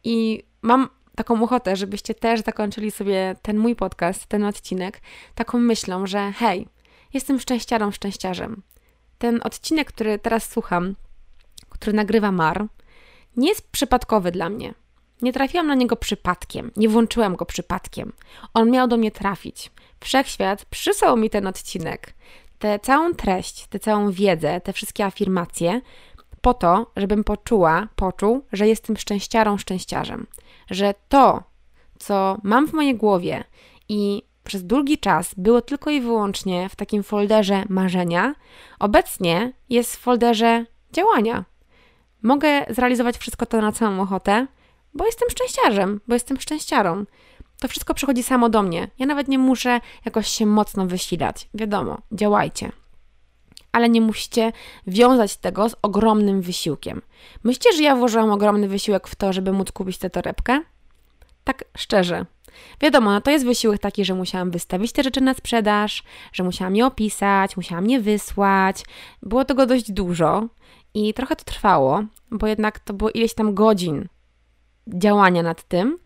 I 0.04 0.43
mam 0.62 0.89
taką 1.15 1.43
ochotę, 1.43 1.76
żebyście 1.76 2.15
też 2.15 2.41
zakończyli 2.41 2.91
sobie 2.91 3.36
ten 3.41 3.58
mój 3.58 3.76
podcast, 3.76 4.26
ten 4.26 4.43
odcinek, 4.43 5.02
taką 5.36 5.58
myślą, 5.58 6.08
że 6.08 6.32
hej, 6.32 6.67
jestem 7.13 7.39
szczęściarą, 7.39 7.91
szczęściarzem. 7.91 8.62
Ten 9.24 9.40
odcinek, 9.44 9.88
który 9.88 10.20
teraz 10.20 10.50
słucham, 10.50 10.96
który 11.70 11.96
nagrywa 11.96 12.32
Mar, 12.32 12.66
nie 13.38 13.50
jest 13.50 13.72
przypadkowy 13.72 14.32
dla 14.32 14.50
mnie. 14.50 14.74
Nie 15.22 15.34
trafiłam 15.34 15.68
na 15.68 15.76
niego 15.76 15.96
przypadkiem, 15.96 16.72
nie 16.78 16.90
włączyłam 16.90 17.36
go 17.36 17.46
przypadkiem. 17.46 18.14
On 18.54 18.72
miał 18.72 18.88
do 18.88 18.98
mnie 18.98 19.12
trafić. 19.12 19.72
Wszechświat 20.00 20.66
przysłał 20.66 21.18
mi 21.18 21.30
ten 21.30 21.48
odcinek, 21.48 22.14
tę 22.60 22.80
całą 22.80 23.14
treść, 23.14 23.68
tę 23.68 23.80
całą 23.80 24.12
wiedzę, 24.12 24.62
te 24.62 24.74
wszystkie 24.74 25.06
afirmacje, 25.06 25.82
po 26.42 26.54
to, 26.54 26.92
żebym 26.98 27.24
poczuła, 27.24 27.88
poczuł, 27.96 28.46
że 28.52 28.68
jestem 28.68 28.98
szczęściarą, 28.98 29.58
szczęściarzem. 29.58 30.28
Że 30.72 30.94
to, 31.10 31.44
co 32.00 32.38
mam 32.44 32.68
w 32.68 32.74
mojej 32.74 32.96
głowie 32.96 33.44
i 33.90 34.24
przez 34.43 34.63
długi 34.63 34.97
czas 34.97 35.34
było 35.38 35.62
tylko 35.62 35.89
i 35.89 36.01
wyłącznie 36.01 36.69
w 36.69 36.75
takim 36.75 37.03
folderze 37.03 37.63
marzenia, 37.69 38.36
obecnie 38.79 39.53
jest 39.69 39.95
w 39.95 39.99
folderze 39.99 40.65
działania. 40.91 41.45
Mogę 42.21 42.65
zrealizować 42.69 43.17
wszystko 43.17 43.45
to 43.45 43.62
na 43.62 43.71
całą 43.71 43.99
ochotę, 44.01 44.47
bo 44.93 45.06
jestem 45.06 45.29
szczęściarzem, 45.29 46.01
bo 46.08 46.13
jestem 46.13 46.39
szczęściarą. 46.39 47.06
To 47.60 47.67
wszystko 47.67 47.93
przychodzi 47.93 48.23
samo 48.23 48.49
do 48.49 48.63
mnie. 48.63 48.88
Ja 48.99 49.06
nawet 49.06 49.27
nie 49.27 49.39
muszę 49.39 49.79
jakoś 50.06 50.27
się 50.27 50.45
mocno 50.45 50.86
wysilać. 50.86 51.49
Wiadomo, 51.53 51.97
działajcie. 52.12 52.71
Ale 53.71 53.89
nie 53.89 54.01
musicie 54.01 54.51
wiązać 54.88 55.38
tego 55.38 55.69
z 55.69 55.75
ogromnym 55.82 56.41
wysiłkiem. 56.41 57.01
Myślicie, 57.43 57.73
że 57.73 57.84
ja 57.84 57.95
włożyłam 57.95 58.32
ogromny 58.32 58.67
wysiłek 58.67 59.08
w 59.08 59.15
to, 59.15 59.34
żeby 59.34 59.51
móc 59.51 59.71
kupić 59.71 59.97
tę 59.97 60.10
torebkę? 60.10 60.62
Tak 61.43 61.63
szczerze. 61.77 62.25
Wiadomo, 62.82 63.12
no 63.12 63.22
to 63.22 63.32
jest 63.32 63.46
wysiłek 63.46 63.82
taki, 63.82 64.06
że 64.06 64.13
musiałam 64.13 64.52
wystawić 64.52 64.92
te 64.92 65.04
rzeczy 65.04 65.22
na 65.22 65.34
sprzedaż, 65.34 66.04
że 66.34 66.44
musiałam 66.44 66.76
je 66.76 66.86
opisać, 66.86 67.58
musiałam 67.58 67.89
je 67.89 68.00
wysłać. 68.00 68.86
Było 69.22 69.46
tego 69.46 69.66
dość 69.66 69.92
dużo 69.92 70.48
i 70.94 71.13
trochę 71.13 71.36
to 71.36 71.44
trwało, 71.44 72.04
bo 72.32 72.48
jednak 72.48 72.80
to 72.80 72.94
było 72.94 73.10
ileś 73.10 73.34
tam 73.34 73.54
godzin 73.54 74.08
działania 74.88 75.44
nad 75.44 75.63
tym, 75.63 75.98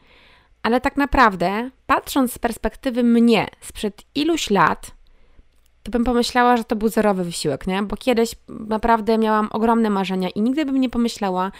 ale 0.64 0.82
tak 0.82 0.98
naprawdę, 0.98 1.70
patrząc 1.86 2.34
z 2.34 2.40
perspektywy 2.40 3.04
mnie 3.04 3.48
sprzed 3.62 4.04
iluś 4.16 4.50
lat, 4.50 4.92
to 5.84 5.92
bym 5.92 6.04
pomyślała, 6.04 6.58
że 6.58 6.64
to 6.64 6.76
był 6.76 6.90
zerowy 6.90 7.24
wysiłek, 7.24 7.68
nie? 7.68 7.84
Bo 7.84 7.98
kiedyś 7.98 8.32
naprawdę 8.48 9.18
miałam 9.18 9.48
ogromne 9.52 9.90
marzenia 9.90 10.30
i 10.30 10.42
nigdy 10.42 10.66
bym 10.66 10.82
nie 10.82 10.90
pomyślała, 10.90 11.52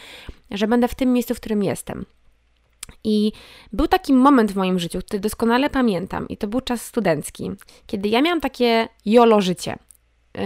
że 0.50 0.68
będę 0.68 0.88
w 0.88 0.94
tym 0.94 1.12
miejscu, 1.12 1.34
w 1.34 1.40
którym 1.40 1.62
jestem. 1.62 2.04
I 3.04 3.32
był 3.72 3.88
taki 3.88 4.12
moment 4.12 4.52
w 4.52 4.56
moim 4.56 4.78
życiu, 4.78 4.98
który 4.98 5.20
doskonale 5.20 5.70
pamiętam, 5.70 6.28
i 6.28 6.36
to 6.36 6.46
był 6.46 6.60
czas 6.60 6.82
studencki, 6.82 7.50
kiedy 7.86 8.08
ja 8.08 8.22
miałam 8.22 8.40
takie 8.40 8.88
jolo 9.06 9.40
życie. 9.40 9.76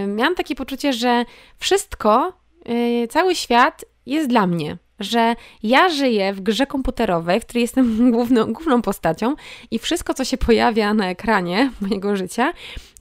Miałam 0.07 0.35
takie 0.35 0.55
poczucie, 0.55 0.93
że 0.93 1.25
wszystko, 1.59 2.33
y, 2.69 3.09
cały 3.09 3.35
świat 3.35 3.85
jest 4.07 4.29
dla 4.29 4.47
mnie, 4.47 4.79
że 5.01 5.37
ja 5.63 5.89
żyję 5.89 6.33
w 6.33 6.41
grze 6.41 6.67
komputerowej, 6.67 7.41
w 7.41 7.47
której 7.47 7.63
jestem 7.63 8.11
główną, 8.13 8.53
główną 8.53 8.83
postacią 8.83 9.35
i 9.71 9.79
wszystko, 9.79 10.15
co 10.15 10.25
się 10.25 10.39
pojawia 10.39 10.95
na 10.95 11.11
ekranie 11.11 11.71
mojego 11.81 12.17
życia, 12.17 12.53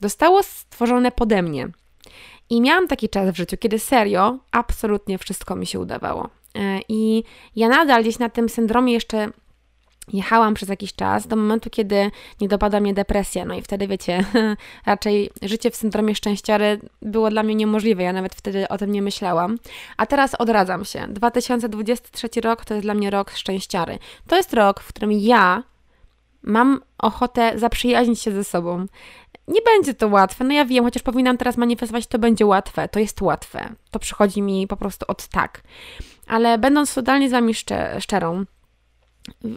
zostało 0.02 0.42
stworzone 0.42 1.12
pode 1.12 1.42
mnie. 1.42 1.68
I 2.50 2.60
miałam 2.60 2.88
taki 2.88 3.08
czas 3.08 3.30
w 3.30 3.36
życiu, 3.36 3.56
kiedy 3.56 3.78
serio, 3.78 4.38
absolutnie 4.50 5.18
wszystko 5.18 5.56
mi 5.56 5.66
się 5.66 5.80
udawało. 5.80 6.28
E, 6.54 6.80
I 6.88 7.24
ja 7.56 7.68
nadal 7.68 8.02
gdzieś 8.02 8.18
na 8.18 8.28
tym 8.28 8.48
syndromie 8.48 8.92
jeszcze 8.92 9.28
jechałam 10.12 10.54
przez 10.54 10.68
jakiś 10.68 10.94
czas, 10.94 11.26
do 11.26 11.36
momentu, 11.36 11.70
kiedy 11.70 12.10
nie 12.40 12.48
dopada 12.48 12.80
mnie 12.80 12.94
depresja. 12.94 13.44
No 13.44 13.54
i 13.54 13.62
wtedy, 13.62 13.86
wiecie, 13.86 14.24
raczej 14.86 15.30
życie 15.42 15.70
w 15.70 15.76
syndromie 15.76 16.14
szczęściary 16.14 16.80
było 17.02 17.30
dla 17.30 17.42
mnie 17.42 17.54
niemożliwe. 17.54 18.02
Ja 18.02 18.12
nawet 18.12 18.34
wtedy 18.34 18.68
o 18.68 18.78
tym 18.78 18.92
nie 18.92 19.02
myślałam. 19.02 19.58
A 19.96 20.06
teraz 20.06 20.34
odradzam 20.34 20.84
się. 20.84 21.06
2023 21.08 22.28
rok 22.40 22.64
to 22.64 22.74
jest 22.74 22.86
dla 22.86 22.94
mnie 22.94 23.10
rok 23.10 23.30
szczęściary. 23.30 23.98
To 24.26 24.36
jest 24.36 24.54
rok, 24.54 24.80
w 24.80 24.88
którym 24.88 25.12
ja 25.12 25.62
mam 26.42 26.80
ochotę 26.98 27.52
zaprzyjaźnić 27.58 28.20
się 28.20 28.32
ze 28.32 28.44
sobą. 28.44 28.86
Nie 29.48 29.60
będzie 29.62 29.94
to 29.94 30.08
łatwe, 30.08 30.44
no 30.44 30.54
ja 30.54 30.64
wiem, 30.64 30.84
chociaż 30.84 31.02
powinnam 31.02 31.38
teraz 31.38 31.56
manifestować, 31.56 32.06
to 32.06 32.18
będzie 32.18 32.46
łatwe. 32.46 32.88
To 32.88 33.00
jest 33.00 33.22
łatwe. 33.22 33.74
To 33.90 33.98
przychodzi 33.98 34.42
mi 34.42 34.66
po 34.66 34.76
prostu 34.76 35.04
od 35.08 35.28
tak. 35.28 35.62
Ale 36.32 36.58
będąc 36.58 36.94
totalnie 36.94 37.28
z 37.28 37.32
Wami 37.32 37.54
szczerą, 37.98 38.44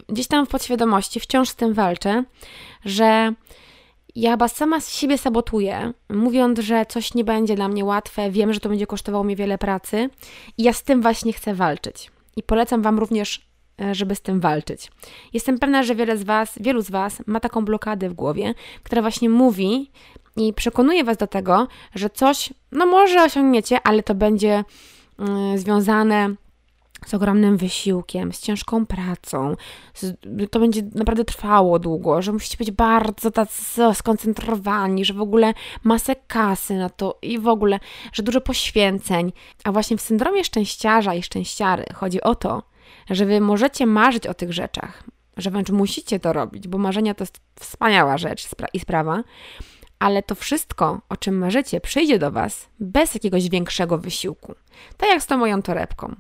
gdzieś 0.10 0.28
tam 0.28 0.46
w 0.46 0.50
podświadomości 0.50 1.20
wciąż 1.20 1.50
z 1.50 1.56
tym 1.56 1.74
walczę, 1.74 2.24
że 2.86 3.34
ja 4.16 4.32
chyba 4.32 4.48
sama 4.48 4.82
siebie 4.82 5.18
sabotuję, 5.18 5.94
mówiąc, 6.10 6.60
że 6.60 6.86
coś 6.86 7.14
nie 7.14 7.24
będzie 7.24 7.56
dla 7.56 7.68
mnie 7.68 7.86
łatwe, 7.86 8.32
wiem, 8.32 8.54
że 8.54 8.60
to 8.60 8.70
będzie 8.70 8.88
kosztowało 8.88 9.24
mi 9.24 9.36
wiele 9.36 9.58
pracy 9.58 10.10
i 10.58 10.64
ja 10.64 10.74
z 10.74 10.84
tym 10.84 11.02
właśnie 11.02 11.34
chcę 11.34 11.54
walczyć. 11.54 12.12
I 12.36 12.44
polecam 12.44 12.82
Wam 12.82 13.00
również, 13.00 13.48
e, 13.82 13.96
żeby 13.96 14.16
z 14.16 14.22
tym 14.22 14.40
walczyć. 14.40 14.92
Jestem 15.34 15.60
pewna, 15.60 15.84
że 15.84 15.96
wiele 15.96 16.18
z 16.18 16.24
Was, 16.24 16.54
wielu 16.60 16.82
z 16.82 16.90
Was 16.90 17.24
ma 17.26 17.40
taką 17.40 17.66
blokadę 17.66 18.10
w 18.10 18.14
głowie, 18.14 18.54
która 18.84 19.02
właśnie 19.02 19.30
mówi 19.30 19.92
i 20.36 20.54
przekonuje 20.54 21.04
Was 21.04 21.18
do 21.18 21.28
tego, 21.28 21.68
że 21.96 22.10
coś, 22.10 22.54
no 22.72 22.86
może 22.86 23.24
osiągniecie, 23.24 23.80
ale 23.84 24.04
to 24.04 24.16
będzie 24.16 24.64
y, 25.54 25.58
związane 25.58 26.36
z 27.06 27.14
ogromnym 27.14 27.58
wysiłkiem, 27.58 28.34
z 28.34 28.40
ciężką 28.40 28.86
pracą. 28.86 29.56
Z, 29.94 30.18
to 30.52 30.60
będzie 30.60 30.82
naprawdę 30.96 31.26
trwało 31.26 31.80
długo, 31.80 32.22
że 32.22 32.32
musicie 32.32 32.58
być 32.58 32.72
bardzo 32.72 33.32
tacy 33.32 33.82
skoncentrowani, 33.94 35.06
że 35.06 35.14
w 35.14 35.22
ogóle 35.22 35.54
masę 35.84 36.16
kasy 36.28 36.74
na 36.74 36.90
to 36.90 37.18
i 37.22 37.40
w 37.40 37.48
ogóle, 37.48 37.80
że 38.14 38.24
dużo 38.24 38.42
poświęceń. 38.42 39.34
A 39.64 39.72
właśnie 39.72 39.98
w 39.98 40.02
syndromie 40.02 40.44
szczęściarza 40.44 41.14
i 41.14 41.24
szczęściary 41.24 41.86
chodzi 41.94 42.22
o 42.22 42.36
to, 42.36 42.64
że 43.10 43.26
wy 43.26 43.42
możecie 43.42 43.86
marzyć 43.86 44.28
o 44.28 44.34
tych 44.34 44.54
rzeczach, 44.54 45.04
że 45.38 45.52
wręcz 45.52 45.70
musicie 45.70 46.20
to 46.20 46.34
robić, 46.34 46.68
bo 46.68 46.78
marzenia 46.78 47.14
to 47.14 47.24
jest 47.24 47.40
wspaniała 47.60 48.18
rzecz 48.18 48.48
i 48.74 48.80
sprawa, 48.80 49.24
ale 50.00 50.24
to 50.24 50.36
wszystko, 50.36 51.02
o 51.10 51.18
czym 51.18 51.38
marzycie, 51.38 51.82
przyjdzie 51.82 52.20
do 52.20 52.32
Was 52.32 52.70
bez 52.80 53.14
jakiegoś 53.14 53.50
większego 53.50 53.98
wysiłku. 53.98 54.56
Tak 54.98 55.10
jak 55.10 55.24
z 55.24 55.26
tą 55.26 55.38
moją 55.38 55.62
torebką. 55.62 56.16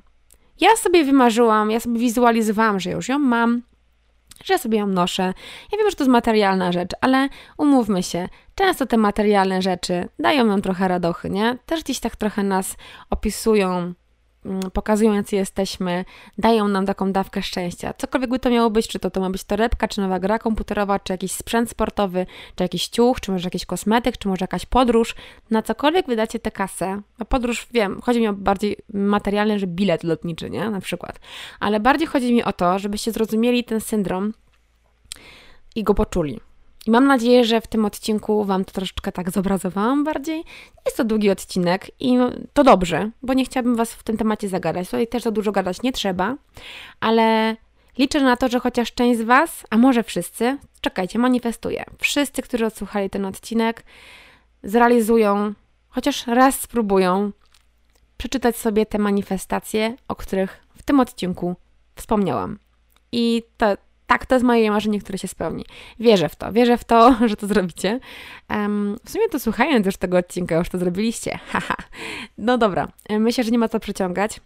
Ja 0.61 0.75
sobie 0.75 1.03
wymarzyłam, 1.03 1.71
ja 1.71 1.79
sobie 1.79 1.99
wizualizowałam, 1.99 2.79
że 2.79 2.91
już 2.91 3.09
ją 3.09 3.19
mam, 3.19 3.61
że 4.43 4.57
sobie 4.57 4.77
ją 4.77 4.87
noszę. 4.87 5.33
Ja 5.71 5.77
wiem, 5.77 5.89
że 5.89 5.95
to 5.95 6.03
jest 6.03 6.11
materialna 6.11 6.71
rzecz, 6.71 6.89
ale 7.01 7.29
umówmy 7.57 8.03
się, 8.03 8.29
często 8.55 8.85
te 8.85 8.97
materialne 8.97 9.61
rzeczy 9.61 10.09
dają 10.19 10.45
nam 10.45 10.61
trochę 10.61 10.87
radochy, 10.87 11.29
nie? 11.29 11.57
Też 11.65 11.83
gdzieś 11.83 11.99
tak 11.99 12.15
trochę 12.15 12.43
nas 12.43 12.75
opisują 13.09 13.93
pokazują, 14.73 15.13
jacy 15.13 15.36
jesteśmy, 15.36 16.05
dają 16.38 16.67
nam 16.67 16.86
taką 16.86 17.12
dawkę 17.12 17.41
szczęścia. 17.41 17.93
Cokolwiek 17.97 18.29
by 18.29 18.39
to 18.39 18.49
miało 18.49 18.69
być, 18.69 18.88
czy 18.88 18.99
to, 18.99 19.12
to 19.12 19.21
ma 19.21 19.29
być 19.29 19.43
torebka, 19.43 19.88
czy 19.88 20.01
nowa 20.01 20.19
gra 20.19 20.39
komputerowa, 20.39 20.99
czy 20.99 21.13
jakiś 21.13 21.31
sprzęt 21.31 21.69
sportowy, 21.69 22.25
czy 22.55 22.63
jakiś 22.63 22.88
ciuch, 22.88 23.19
czy 23.19 23.31
może 23.31 23.47
jakiś 23.47 23.65
kosmetyk, 23.65 24.17
czy 24.17 24.27
może 24.27 24.43
jakaś 24.43 24.65
podróż. 24.65 25.15
Na 25.49 25.62
cokolwiek 25.62 26.08
wydacie 26.08 26.39
tę 26.39 26.51
kasę, 26.51 27.01
a 27.19 27.25
podróż, 27.25 27.67
wiem, 27.73 28.01
chodzi 28.01 28.21
mi 28.21 28.27
o 28.27 28.34
bardziej 28.34 28.77
materialny, 28.93 29.60
że 29.60 29.67
bilet 29.67 30.03
lotniczy, 30.03 30.49
nie? 30.49 30.69
Na 30.69 30.81
przykład. 30.81 31.19
Ale 31.60 31.79
bardziej 31.79 32.08
chodzi 32.08 32.34
mi 32.34 32.43
o 32.43 32.53
to, 32.53 32.79
żebyście 32.79 33.12
zrozumieli 33.12 33.63
ten 33.63 33.81
syndrom 33.81 34.34
i 35.75 35.84
go 35.84 35.93
poczuli. 35.93 36.39
I 36.86 36.91
mam 36.91 37.08
nadzieję, 37.08 37.45
że 37.45 37.62
w 37.62 37.67
tym 37.67 37.86
odcinku 37.86 38.45
Wam 38.45 38.65
to 38.65 38.71
troszeczkę 38.71 39.12
tak 39.12 39.32
zobrazowałam 39.32 40.04
bardziej. 40.04 40.43
Jest 40.86 40.98
to 40.98 41.04
długi 41.04 41.30
odcinek 41.30 41.91
i 42.00 42.17
to 42.54 42.63
dobrze, 42.63 43.12
bo 43.21 43.34
nie 43.34 43.45
chciałabym 43.45 43.76
Was 43.76 43.93
w 43.93 44.04
tym 44.04 44.17
temacie 44.17 44.50
zagadać. 44.50 44.88
Tutaj 44.88 45.08
też 45.08 45.24
za 45.24 45.32
dużo 45.32 45.52
gadać 45.52 45.82
nie 45.82 45.91
trzeba, 45.91 46.36
ale 47.00 47.56
Liczę 47.98 48.21
na 48.21 48.38
to, 48.38 48.48
że 48.48 48.60
chociaż 48.60 48.93
część 48.93 49.19
z 49.19 49.24
Was, 49.24 49.63
a 49.69 49.78
może 49.78 50.04
wszyscy, 50.04 50.58
czekajcie, 50.82 51.19
manifestuję. 51.19 51.84
Wszyscy, 52.00 52.41
którzy 52.41 52.65
odsłuchali 52.65 53.10
ten 53.10 53.26
odcinek, 53.26 53.84
zrealizują, 54.63 55.54
chociaż 55.89 56.28
raz 56.28 56.62
spróbują 56.62 57.32
przeczytać 58.17 58.58
sobie 58.58 58.86
te 58.86 58.98
manifestacje, 58.98 59.95
o 60.08 60.15
których 60.15 60.60
w 60.78 60.84
tym 60.84 61.00
odcinku 61.00 61.56
wspomniałam. 61.95 62.60
I 63.12 63.43
to, 63.58 63.65
tak, 64.07 64.25
to 64.25 64.35
jest 64.35 64.45
moje 64.45 64.71
marzenie, 64.71 64.99
które 64.99 65.17
się 65.17 65.27
spełni. 65.27 65.65
Wierzę 65.99 66.29
w 66.29 66.35
to, 66.35 66.51
wierzę 66.51 66.77
w 66.77 66.83
to, 66.83 67.15
że 67.29 67.35
to 67.35 67.47
zrobicie. 67.47 67.99
Um, 68.49 68.97
w 69.05 69.09
sumie 69.09 69.29
to 69.29 69.39
słuchając 69.39 69.85
już 69.85 69.97
tego 69.97 70.17
odcinka, 70.17 70.55
już 70.55 70.69
to 70.69 70.77
zrobiliście. 70.77 71.39
Haha. 71.51 71.75
no 72.37 72.57
dobra, 72.57 72.87
myślę, 73.09 73.43
że 73.43 73.51
nie 73.51 73.59
ma 73.59 73.69
co 73.69 73.79
przeciągać 73.79 74.39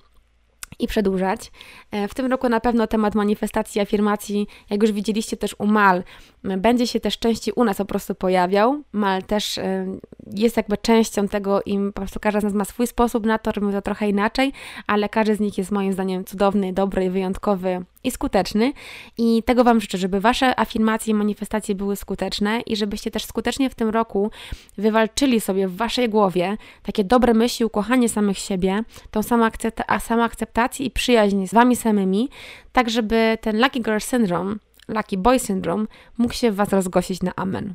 i 0.79 0.87
przedłużać. 0.87 1.51
E, 1.91 2.07
w 2.07 2.13
tym 2.13 2.25
roku 2.25 2.49
na 2.49 2.59
pewno 2.59 2.87
temat 2.87 3.15
manifestacji, 3.15 3.81
afirmacji, 3.81 4.47
jak 4.69 4.81
już 4.81 4.91
widzieliście 4.91 5.37
też 5.37 5.55
u 5.59 5.65
Mal, 5.65 6.03
będzie 6.43 6.87
się 6.87 6.99
też 6.99 7.19
częściej 7.19 7.53
u 7.53 7.63
nas 7.63 7.77
po 7.77 7.85
prostu 7.85 8.15
pojawiał. 8.15 8.83
Mal 8.91 9.23
też 9.23 9.57
e, 9.57 9.85
jest 10.33 10.57
jakby 10.57 10.77
częścią 10.77 11.27
tego 11.27 11.61
i 11.65 11.77
po 11.93 12.01
prostu 12.01 12.19
każdy 12.19 12.41
z 12.41 12.43
nas 12.43 12.53
ma 12.53 12.65
swój 12.65 12.87
sposób 12.87 13.25
na 13.25 13.37
to, 13.37 13.51
robimy 13.51 13.73
to 13.73 13.81
trochę 13.81 14.09
inaczej, 14.09 14.53
ale 14.87 15.09
każdy 15.09 15.35
z 15.35 15.39
nich 15.39 15.57
jest 15.57 15.71
moim 15.71 15.93
zdaniem 15.93 16.25
cudowny, 16.25 16.73
dobry, 16.73 17.09
wyjątkowy 17.09 17.85
i 18.03 18.11
skuteczny. 18.11 18.73
I 19.17 19.43
tego 19.43 19.63
Wam 19.63 19.81
życzę, 19.81 19.97
żeby 19.97 20.19
Wasze 20.19 20.59
afirmacje 20.59 21.11
i 21.11 21.13
manifestacje 21.13 21.75
były 21.75 21.95
skuteczne 21.95 22.61
i 22.61 22.75
żebyście 22.75 23.11
też 23.11 23.25
skutecznie 23.25 23.69
w 23.69 23.75
tym 23.75 23.89
roku 23.89 24.31
wywalczyli 24.77 25.41
sobie 25.41 25.67
w 25.67 25.75
Waszej 25.75 26.09
głowie 26.09 26.57
takie 26.83 27.03
dobre 27.03 27.33
myśli, 27.33 27.65
ukochanie 27.65 28.09
samych 28.09 28.37
siebie, 28.37 28.83
tą 29.11 29.23
samą, 29.23 29.47
akcepta- 29.47 29.99
samą 29.99 30.23
akceptację 30.23 30.85
i 30.85 30.91
przyjaźń 30.91 31.47
z 31.47 31.53
Wami 31.53 31.75
samymi, 31.75 32.29
tak 32.71 32.89
żeby 32.89 33.37
ten 33.41 33.61
Lucky 33.61 33.79
Girl 33.79 33.99
Syndrome, 33.99 34.55
Lucky 34.87 35.17
Boy 35.17 35.39
Syndrome 35.39 35.85
mógł 36.17 36.33
się 36.33 36.51
w 36.51 36.55
Was 36.55 36.69
rozgłosić 36.69 37.21
na 37.21 37.35
amen. 37.35 37.73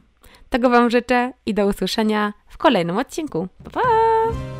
Tego 0.51 0.71
Wam 0.71 0.91
życzę 0.91 1.33
i 1.47 1.55
do 1.55 1.67
usłyszenia 1.67 2.33
w 2.49 2.59
kolejnym 2.59 2.99
odcinku. 2.99 3.49
Pa! 3.65 3.71
pa! 3.71 4.54